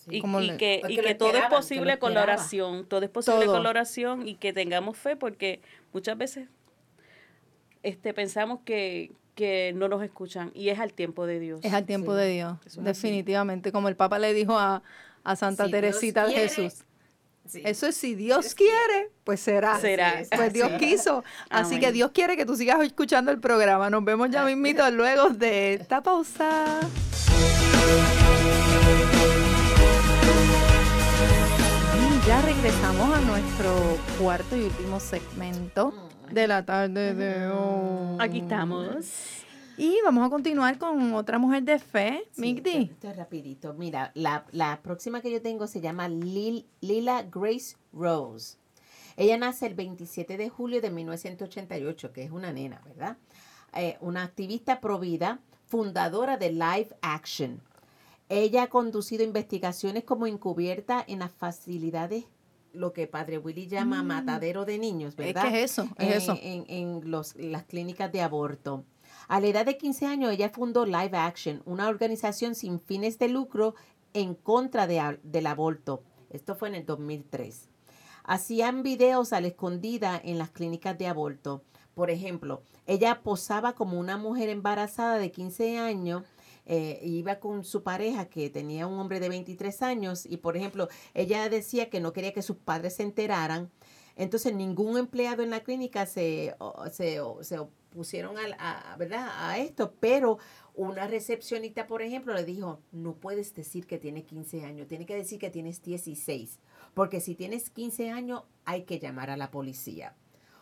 [0.09, 0.21] Y,
[0.57, 4.27] que, y que todo es posible con la oración, todo es posible con la oración
[4.27, 5.61] y que tengamos fe porque
[5.93, 6.49] muchas veces
[7.83, 11.61] este pensamos que, que no nos escuchan y es al tiempo de Dios.
[11.63, 13.71] Es al tiempo de Dios, definitivamente.
[13.71, 14.83] Como el Papa le dijo a,
[15.35, 16.83] Santa Teresita de Jesús.
[17.51, 19.79] Eso es si Dios quiere, pues será.
[19.79, 20.21] Será.
[20.35, 21.23] Pues Dios quiso.
[21.49, 23.89] Así que Dios quiere que tú sigas escuchando el programa.
[23.89, 26.79] Nos vemos ya mismito luego de esta pausa.
[31.97, 38.17] Y ya regresamos a nuestro cuarto y último segmento de la tarde de hoy.
[38.19, 39.05] Aquí estamos.
[39.77, 43.73] Y vamos a continuar con otra mujer de fe, sí, Esto, es rapidito.
[43.73, 48.57] Mira, la, próxima que yo tengo se llama Lila Grace Rose.
[49.17, 53.17] Ella nace el 27 de julio de 1988, que es una nena, ¿verdad?
[53.73, 57.61] Eh, una activista provida, fundadora de Live Action.
[58.29, 62.25] Ella ha conducido investigaciones como encubierta en las facilidades
[62.73, 64.07] lo que Padre Willy llama mm.
[64.07, 65.43] matadero de niños, ¿verdad?
[65.43, 65.89] ¿Qué es eso?
[65.97, 66.37] ¿Es eso?
[66.41, 68.85] En, en los, las clínicas de aborto.
[69.27, 73.29] A la edad de 15 años, ella fundó Live Action, una organización sin fines de
[73.29, 73.75] lucro
[74.13, 76.03] en contra de, del aborto.
[76.29, 77.69] Esto fue en el 2003.
[78.23, 81.63] Hacían videos a la escondida en las clínicas de aborto.
[81.93, 86.23] Por ejemplo, ella posaba como una mujer embarazada de 15 años
[86.65, 90.87] eh, iba con su pareja que tenía un hombre de 23 años y por ejemplo
[91.13, 93.71] ella decía que no quería que sus padres se enteraran
[94.15, 96.55] entonces ningún empleado en la clínica se,
[96.91, 97.19] se,
[97.91, 99.27] pusieron a, a- ¿verdad?
[99.33, 100.37] a esto, pero
[100.75, 105.15] una recepcionista, por ejemplo, le dijo, no puedes decir que tienes 15 años, tienes que
[105.15, 106.59] decir que tienes 16,
[106.93, 110.15] porque si tienes 15 años hay que llamar a la policía.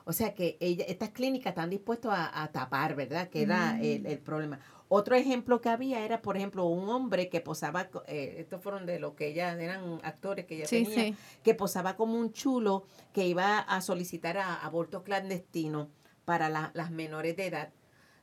[0.10, 3.30] O sea que ella, estas clínicas están dispuestas a, a tapar, ¿verdad?
[3.30, 4.60] Que era el, el problema.
[4.88, 8.98] Otro ejemplo que había era, por ejemplo, un hombre que posaba, eh, estos fueron de
[8.98, 11.16] lo que ella, eran actores que ella Sí, tenía, sí.
[11.44, 15.90] que posaba como un chulo que iba a solicitar a, aborto clandestino
[16.26, 17.70] para la- las menores de edad.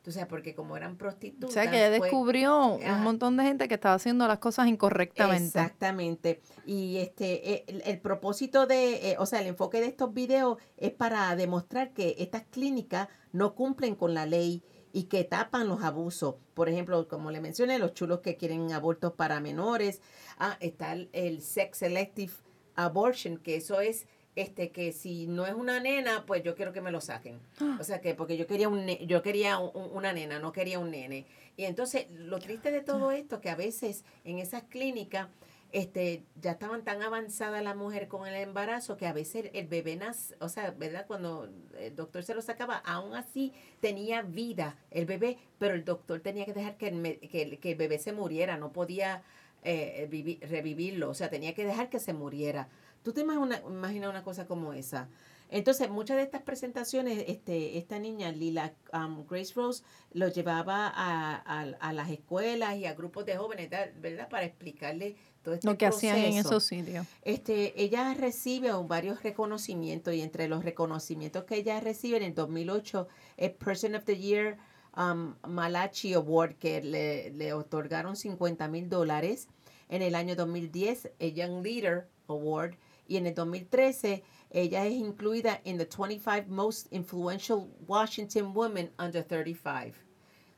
[0.06, 1.52] Tú sabes, porque como eran O prostitutas.
[1.52, 2.94] sea que ella pues, descubrió ah.
[2.94, 5.46] un montón de gente que estaba haciendo las cosas incorrectamente.
[5.46, 6.40] Exactamente.
[6.64, 10.58] Y este eh, el, el propósito de, eh, o sea, el enfoque de estos videos
[10.76, 15.82] es para demostrar que estas clínicas no cumplen con la ley y que tapan los
[15.82, 16.36] abusos.
[16.54, 20.00] Por ejemplo, como le mencioné, los chulos que quieren abortos para menores.
[20.38, 22.32] Ah, está el, el sex selective
[22.76, 24.06] abortion, que eso es
[24.36, 27.40] este que si no es una nena, pues yo quiero que me lo saquen.
[27.80, 30.78] O sea que porque yo quería un yo quería un- un- una nena, no quería
[30.78, 31.26] un nene.
[31.56, 35.28] Y entonces lo triste de todo esto que a veces en esas clínicas
[35.72, 39.96] este ya estaban tan avanzada la mujer con el embarazo que a veces el bebé
[39.96, 41.06] nace, o sea, ¿verdad?
[41.06, 46.20] Cuando el doctor se lo sacaba, aún así tenía vida el bebé, pero el doctor
[46.20, 49.22] tenía que dejar que el, me- que el, que el bebé se muriera, no podía
[49.64, 52.68] eh, vivi- revivirlo, o sea, tenía que dejar que se muriera.
[53.06, 55.08] ¿Tú te imaginas una, imaginas una cosa como esa?
[55.48, 61.36] Entonces, muchas de estas presentaciones, este, esta niña, Lila um, Grace Rose, lo llevaba a,
[61.36, 64.28] a, a las escuelas y a grupos de jóvenes, ¿verdad?
[64.28, 67.06] Para explicarle todo este Lo que hacían en esos sitios.
[67.22, 73.06] Este, ella recibe varios reconocimientos y entre los reconocimientos que ella recibe en el 2008
[73.36, 74.58] es Person of the Year
[74.96, 79.46] um, Malachi Award que le, le otorgaron 50 mil dólares.
[79.88, 82.74] En el año 2010 el Young Leader Award
[83.08, 89.24] y en el 2013 ella es incluida en the 25 Most Influential Washington Women Under
[89.24, 89.96] 35.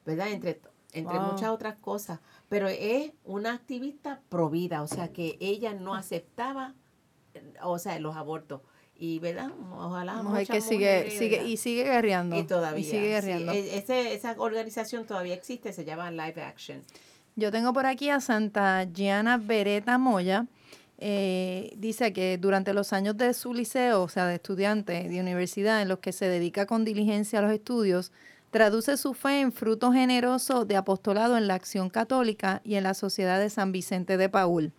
[0.05, 0.29] ¿Verdad?
[0.31, 0.61] Entre,
[0.93, 1.33] entre Wow.
[1.33, 2.21] muchas otras cosas.
[2.49, 6.75] Pero es una activista pro vida, o sea que ella no aceptaba,
[7.63, 8.63] o sea, los abortos.
[9.01, 9.51] Y, ¿verdad?
[9.77, 10.23] Ojalá.
[10.25, 11.47] Mujer que sigue, mujeres, sigue, ¿verdad?
[11.51, 12.37] y sigue guerreando.
[12.37, 12.81] Y todavía.
[12.81, 13.53] Y sigue sí, guerreando.
[13.53, 16.83] e- ese- esa organización todavía existe, se llama Live Action.
[17.37, 20.47] Yo tengo por aquí a Santa Gianna Beretta Moya.
[21.01, 25.81] Eh, dice que durante los años de su liceo, o sea, de estudiante de universidad,
[25.81, 28.11] en los que se dedica con diligencia a los estudios,
[28.51, 32.95] traduce su fe en fruto generoso de apostolado en la acción católica y en la
[32.95, 34.73] sociedad de San Vicente de Paul,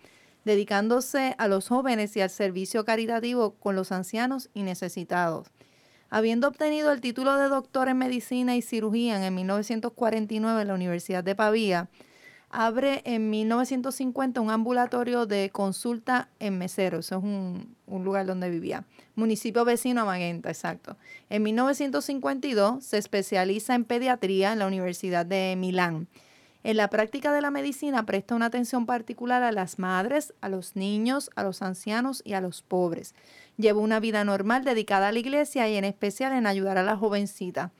[0.43, 5.47] dedicándose a los jóvenes y al servicio caritativo con los ancianos y necesitados.
[6.09, 11.23] Habiendo obtenido el título de doctor en medicina y cirugía en 1949 en la Universidad
[11.23, 11.87] de Pavía,
[12.49, 18.49] abre en 1950 un ambulatorio de consulta en Mesero, eso es un, un lugar donde
[18.49, 18.85] vivía,
[19.15, 20.97] municipio vecino a Magenta, exacto.
[21.29, 26.07] En 1952 se especializa en pediatría en la Universidad de Milán.
[26.63, 30.75] En la práctica de la medicina presta una atención particular a las madres, a los
[30.75, 33.15] niños, a los ancianos y a los pobres.
[33.57, 36.97] Lleva una vida normal dedicada a la iglesia y en especial en ayudar a la
[36.97, 37.71] jovencita.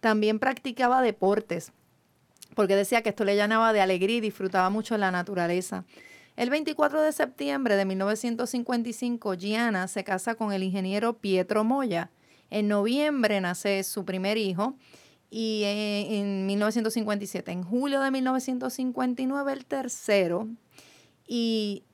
[0.00, 1.72] También practicaba deportes,
[2.56, 5.84] porque decía que esto le llenaba de alegría y disfrutaba mucho la naturaleza.
[6.36, 12.10] El 24 de septiembre de 1955, Gianna se casa con el ingeniero Pietro Moya.
[12.48, 14.74] En noviembre nace su primer hijo
[15.30, 20.48] y eh, en 1957, en julio de 1959, el tercero.
[21.26, 21.84] Y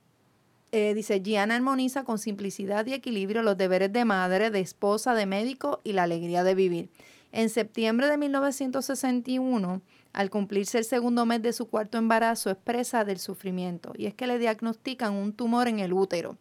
[0.71, 5.25] eh, dice, Gianna armoniza con simplicidad y equilibrio los deberes de madre, de esposa, de
[5.25, 6.89] médico y la alegría de vivir.
[7.33, 9.81] En septiembre de 1961,
[10.13, 14.27] al cumplirse el segundo mes de su cuarto embarazo, expresa del sufrimiento y es que
[14.27, 16.37] le diagnostican un tumor en el útero.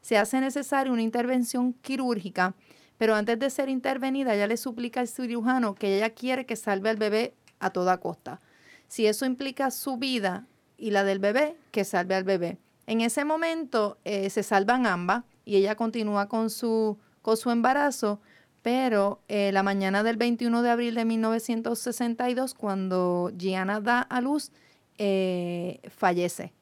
[0.00, 2.54] Se hace necesaria una intervención quirúrgica,
[2.98, 6.90] pero antes de ser intervenida, ella le suplica al cirujano que ella quiere que salve
[6.90, 8.40] al bebé a toda costa.
[8.88, 10.46] Si eso implica su vida
[10.76, 12.58] y la del bebé, que salve al bebé.
[12.86, 18.20] En ese momento eh, se salvan ambas y ella continúa con su, con su embarazo,
[18.64, 24.52] pero eh, la mañana del 21 de abril de 1962, cuando Gianna da a luz,
[24.96, 26.54] eh, fallece.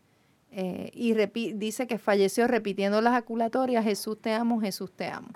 [0.51, 1.15] Eh, y
[1.53, 5.29] dice que falleció repitiendo las aculatorias, Jesús te amo, Jesús te amo.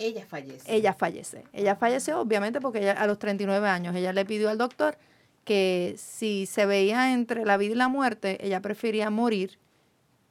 [0.00, 0.74] Ella fallece.
[0.74, 1.44] Ella fallece.
[1.52, 4.98] Ella falleció obviamente porque ella, a los 39 años ella le pidió al doctor
[5.44, 9.60] que si se veía entre la vida y la muerte, ella prefería morir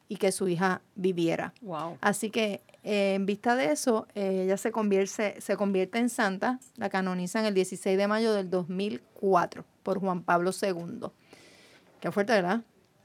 [0.09, 1.53] y que su hija viviera.
[1.61, 1.97] Wow.
[2.01, 6.59] Así que eh, en vista de eso, eh, ella se convierte, se convierte en santa,
[6.77, 11.07] la canonizan el 16 de mayo del 2004 por Juan Pablo II.
[11.99, 12.61] Qué fuerte, ¿verdad?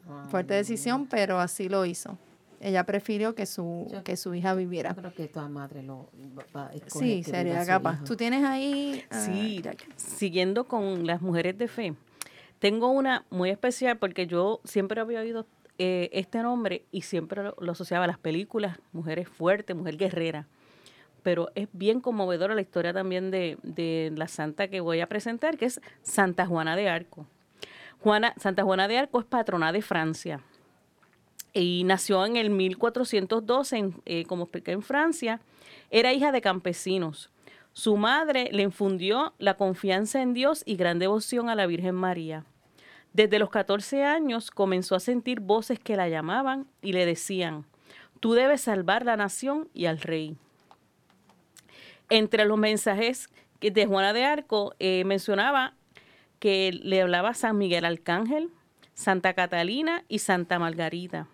[0.07, 0.29] Wow.
[0.31, 2.18] Fuerte decisión, pero así lo hizo.
[2.61, 4.91] ella prefirió que su, Yo- que su hija viviera.
[4.95, 6.09] Yo creo que toda madre lo
[6.57, 8.03] va- a escoger Sí, sería capaz.
[8.05, 9.05] Tú tienes ahí...
[9.11, 9.62] ah, Sí,
[9.97, 11.95] siguiendo con las mujeres de fe,
[12.61, 15.47] tengo una muy especial porque yo siempre había oído
[15.79, 20.47] eh, este nombre y siempre lo, asociaba a las películas, mujeres fuertes, mujer guerrera.
[21.22, 25.57] Pero es bien conmovedora la historia también de, de la santa que voy a presentar,
[25.57, 27.27] que es Santa Juana de Arco.
[28.01, 30.41] Juana, Santa Juana de Arco es patrona de Francia
[31.55, 35.41] y nació en el 1412, en, eh, como expliqué en Francia.
[35.91, 37.31] Era hija de campesinos.
[37.72, 42.45] Su madre le infundió la confianza en Dios y gran devoción a la Virgen María.
[43.15, 47.65] Desde los 14 años comenzó a sentir voces que la llamaban y le decían,
[48.19, 50.37] tú debes salvar la nación y al rey.
[52.11, 55.75] Entre los mensajes de Juana de Arco eh, mencionaba
[56.41, 58.51] que le hablaba San Miguel Arcángel,
[58.95, 61.29] Santa Catalina y Santa Margarita.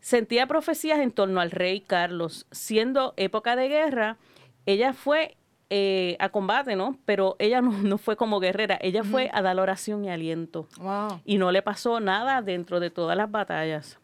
[0.00, 2.46] Sentía profecías en torno al rey Carlos.
[2.50, 4.18] Siendo época de guerra,
[4.66, 5.36] ella fue
[5.74, 6.98] eh, a combate, ¿no?
[7.06, 10.68] Pero ella no, no fue como guerrera, ella fue a dar oración y aliento.
[10.78, 11.22] Wow.
[11.24, 13.98] Y no le pasó nada dentro de todas las batallas.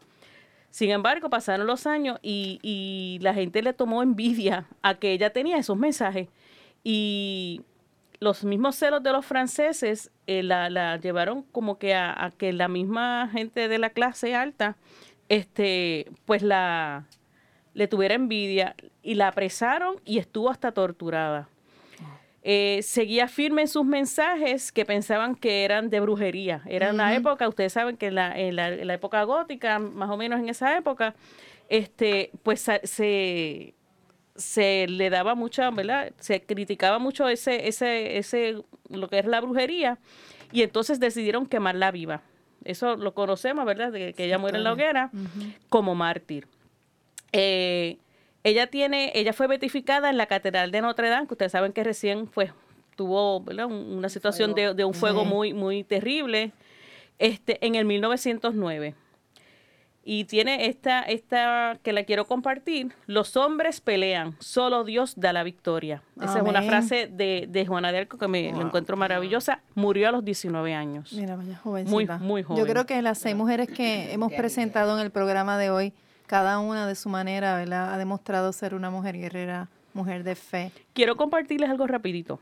[0.71, 5.31] Sin embargo, pasaron los años y, y la gente le tomó envidia a que ella
[5.31, 6.27] tenía esos mensajes.
[6.83, 7.61] Y
[8.19, 12.51] los mismos celos de los franceses eh, la, la llevaron como que a, a que
[12.51, 14.75] la misma gente de la clase alta,
[15.27, 17.05] este, pues la
[17.75, 21.47] le tuviera envidia y la apresaron y estuvo hasta torturada.
[22.51, 26.63] Eh, seguía firme en sus mensajes que pensaban que eran de brujería.
[26.65, 30.09] Era una época, ustedes saben que en la, en la- en la época gótica, más
[30.09, 31.13] o menos en esa época,
[31.69, 33.75] este, pues se,
[34.35, 36.11] se le daba mucha, ¿verdad?
[36.19, 39.99] Se criticaba mucho ese, ese, ese, lo que es la brujería,
[40.51, 42.23] y entonces decidieron quemarla viva.
[42.65, 43.91] Eso lo conocemos, ¿verdad?
[43.91, 45.11] De que ella muere en la hoguera
[45.69, 46.47] como mártir.
[47.31, 47.97] Eh,
[48.43, 51.83] ella tiene, ella fue beatificada en la Catedral de Notre Dame, que ustedes saben que
[51.83, 52.51] recién pues,
[52.95, 56.51] tuvo una situación de, de un fuego muy, muy terrible,
[57.17, 58.95] este, en el 1909.
[60.11, 62.93] Y tiene esta, esta que la quiero compartir.
[63.05, 66.01] Los hombres pelean, solo Dios da la victoria.
[66.19, 69.61] Esa es una frase de, de Juana de Arco que me la encuentro maravillosa.
[69.75, 71.13] Murió a los 19 años.
[71.13, 72.17] Mira, vaya jovencita.
[72.17, 72.65] muy Yo joven.
[72.65, 75.93] creo que las seis mujeres que hemos presentado en el programa de hoy,
[76.29, 77.91] cada una de su manera, ¿verdad?
[77.91, 80.71] Ha demostrado ser una mujer guerrera, mujer de fe.
[80.93, 82.39] Quiero compartirles algo rapidito.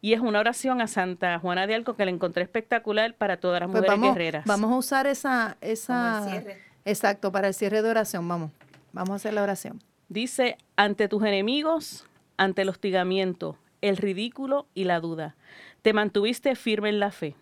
[0.00, 3.60] Y es una oración a Santa Juana de Arco que la encontré espectacular para todas
[3.60, 4.44] las Pues mujeres vamos, guerreras.
[4.46, 6.62] vamos a usar esa, esa, Como el cierre.
[6.84, 8.26] exacto, para el cierre de oración.
[8.26, 8.50] Vamos,
[8.92, 9.80] vamos a hacer la oración.
[10.08, 12.06] Dice, ante tus enemigos,
[12.36, 15.36] ante el hostigamiento, el ridículo y la duda,
[15.82, 17.36] te mantuviste firme en la fe,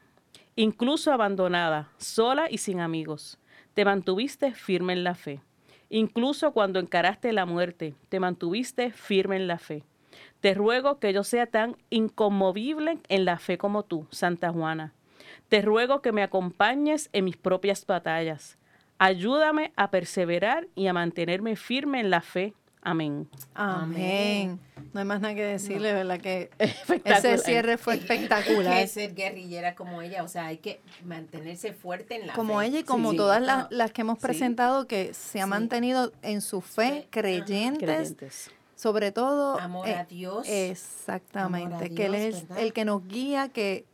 [0.54, 3.38] incluso abandonada, sola y sin amigos.
[3.72, 5.40] Te mantuviste firme en la fe.
[5.94, 9.84] Incluso cuando encaraste la muerte, te mantuviste firme en la fe.
[10.40, 14.94] Te ruego que yo sea tan inconmovible en la fe como tú, Santa Juana.
[15.50, 18.56] Te ruego que me acompañes en mis propias batallas.
[18.96, 22.54] Ayúdame a perseverar y a mantenerme firme en la fe.
[22.84, 23.28] Amén.
[23.54, 24.58] Amén.
[24.92, 26.20] No hay más nada que decirle, ¿verdad?
[26.20, 26.50] Que
[27.04, 28.80] ese cierre fue Hay espectacular.
[28.80, 32.66] que ser guerrillera como ella, o sea, hay que mantenerse fuerte en la como fe.
[32.66, 33.16] ella y como Sí.
[33.16, 34.22] todas No, las, las que hemos sí.
[34.22, 35.50] presentado que se ha Sí.
[35.50, 38.50] mantenido en su fe, creyentes, Creyentes.
[38.74, 40.48] sobre todo Amor eh, a Dios.
[40.48, 42.64] exactamente que él es ¿verdad?
[42.64, 43.86] el que nos guía que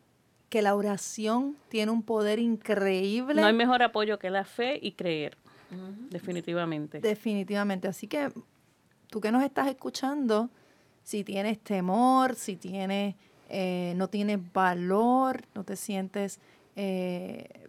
[0.48, 4.92] que la oración tiene un poder increíble No hay mejor apoyo que la fe y
[4.92, 5.36] creer,
[6.08, 7.00] definitivamente.
[7.00, 8.30] definitivamente así que
[9.08, 10.50] tú que nos estás escuchando
[11.02, 13.14] si tienes temor si tienes
[13.48, 16.40] eh, no tienes valor no te sientes
[16.76, 17.68] eh,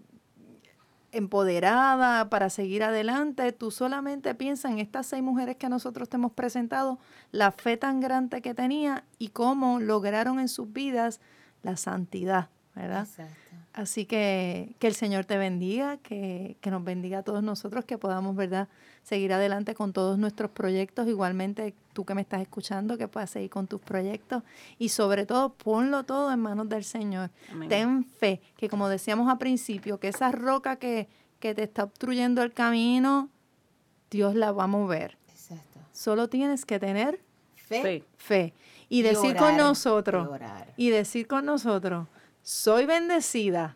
[1.11, 6.31] empoderada para seguir adelante, tú solamente piensa en estas seis mujeres que nosotros te hemos
[6.31, 6.99] presentado,
[7.31, 11.19] la fe tan grande que tenía y cómo lograron en sus vidas
[11.63, 12.49] la santidad,
[12.81, 13.07] ¿verdad?
[13.07, 13.33] Exacto.
[13.73, 17.97] Así que que el Señor te bendiga, que, que nos bendiga a todos nosotros, que
[17.97, 18.67] podamos, ¿verdad?,
[19.03, 21.07] seguir adelante con todos nuestros proyectos.
[21.07, 24.43] Igualmente, tú que me estás escuchando, que puedas seguir con tus proyectos.
[24.77, 27.31] Y sobre todo, ponlo todo en manos del Señor.
[27.51, 27.69] Amén.
[27.69, 31.07] Ten fe, que como decíamos al principio, que esa roca que,
[31.39, 33.29] que te está obstruyendo el camino,
[34.11, 35.17] Dios la va a mover.
[35.29, 35.79] Exacto.
[35.91, 37.21] Solo tienes que tener
[37.55, 37.81] Fe.
[37.81, 38.03] Fe.
[38.17, 38.53] fe.
[38.89, 40.27] Y Y decir orar, con nosotros,
[40.75, 42.07] y y decir con nosotros,
[42.49, 43.75] soy bendecida.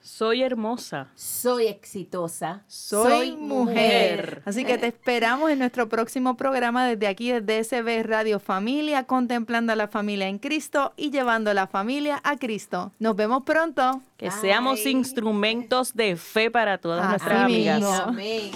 [0.00, 1.08] Soy hermosa.
[1.14, 2.62] Soy exitosa.
[2.68, 4.40] Soy, mujer.
[4.46, 9.74] Así que te esperamos en nuestro próximo programa desde aquí, desde SB Radio Familia, contemplando
[9.74, 12.92] a la familia en Cristo y llevando a la familia a Cristo.
[12.98, 14.00] Nos vemos pronto.
[14.16, 17.80] Que seamos instrumentos de fe para todas Así nuestras amigas.
[17.80, 17.94] mismo.
[17.94, 18.50] Amén.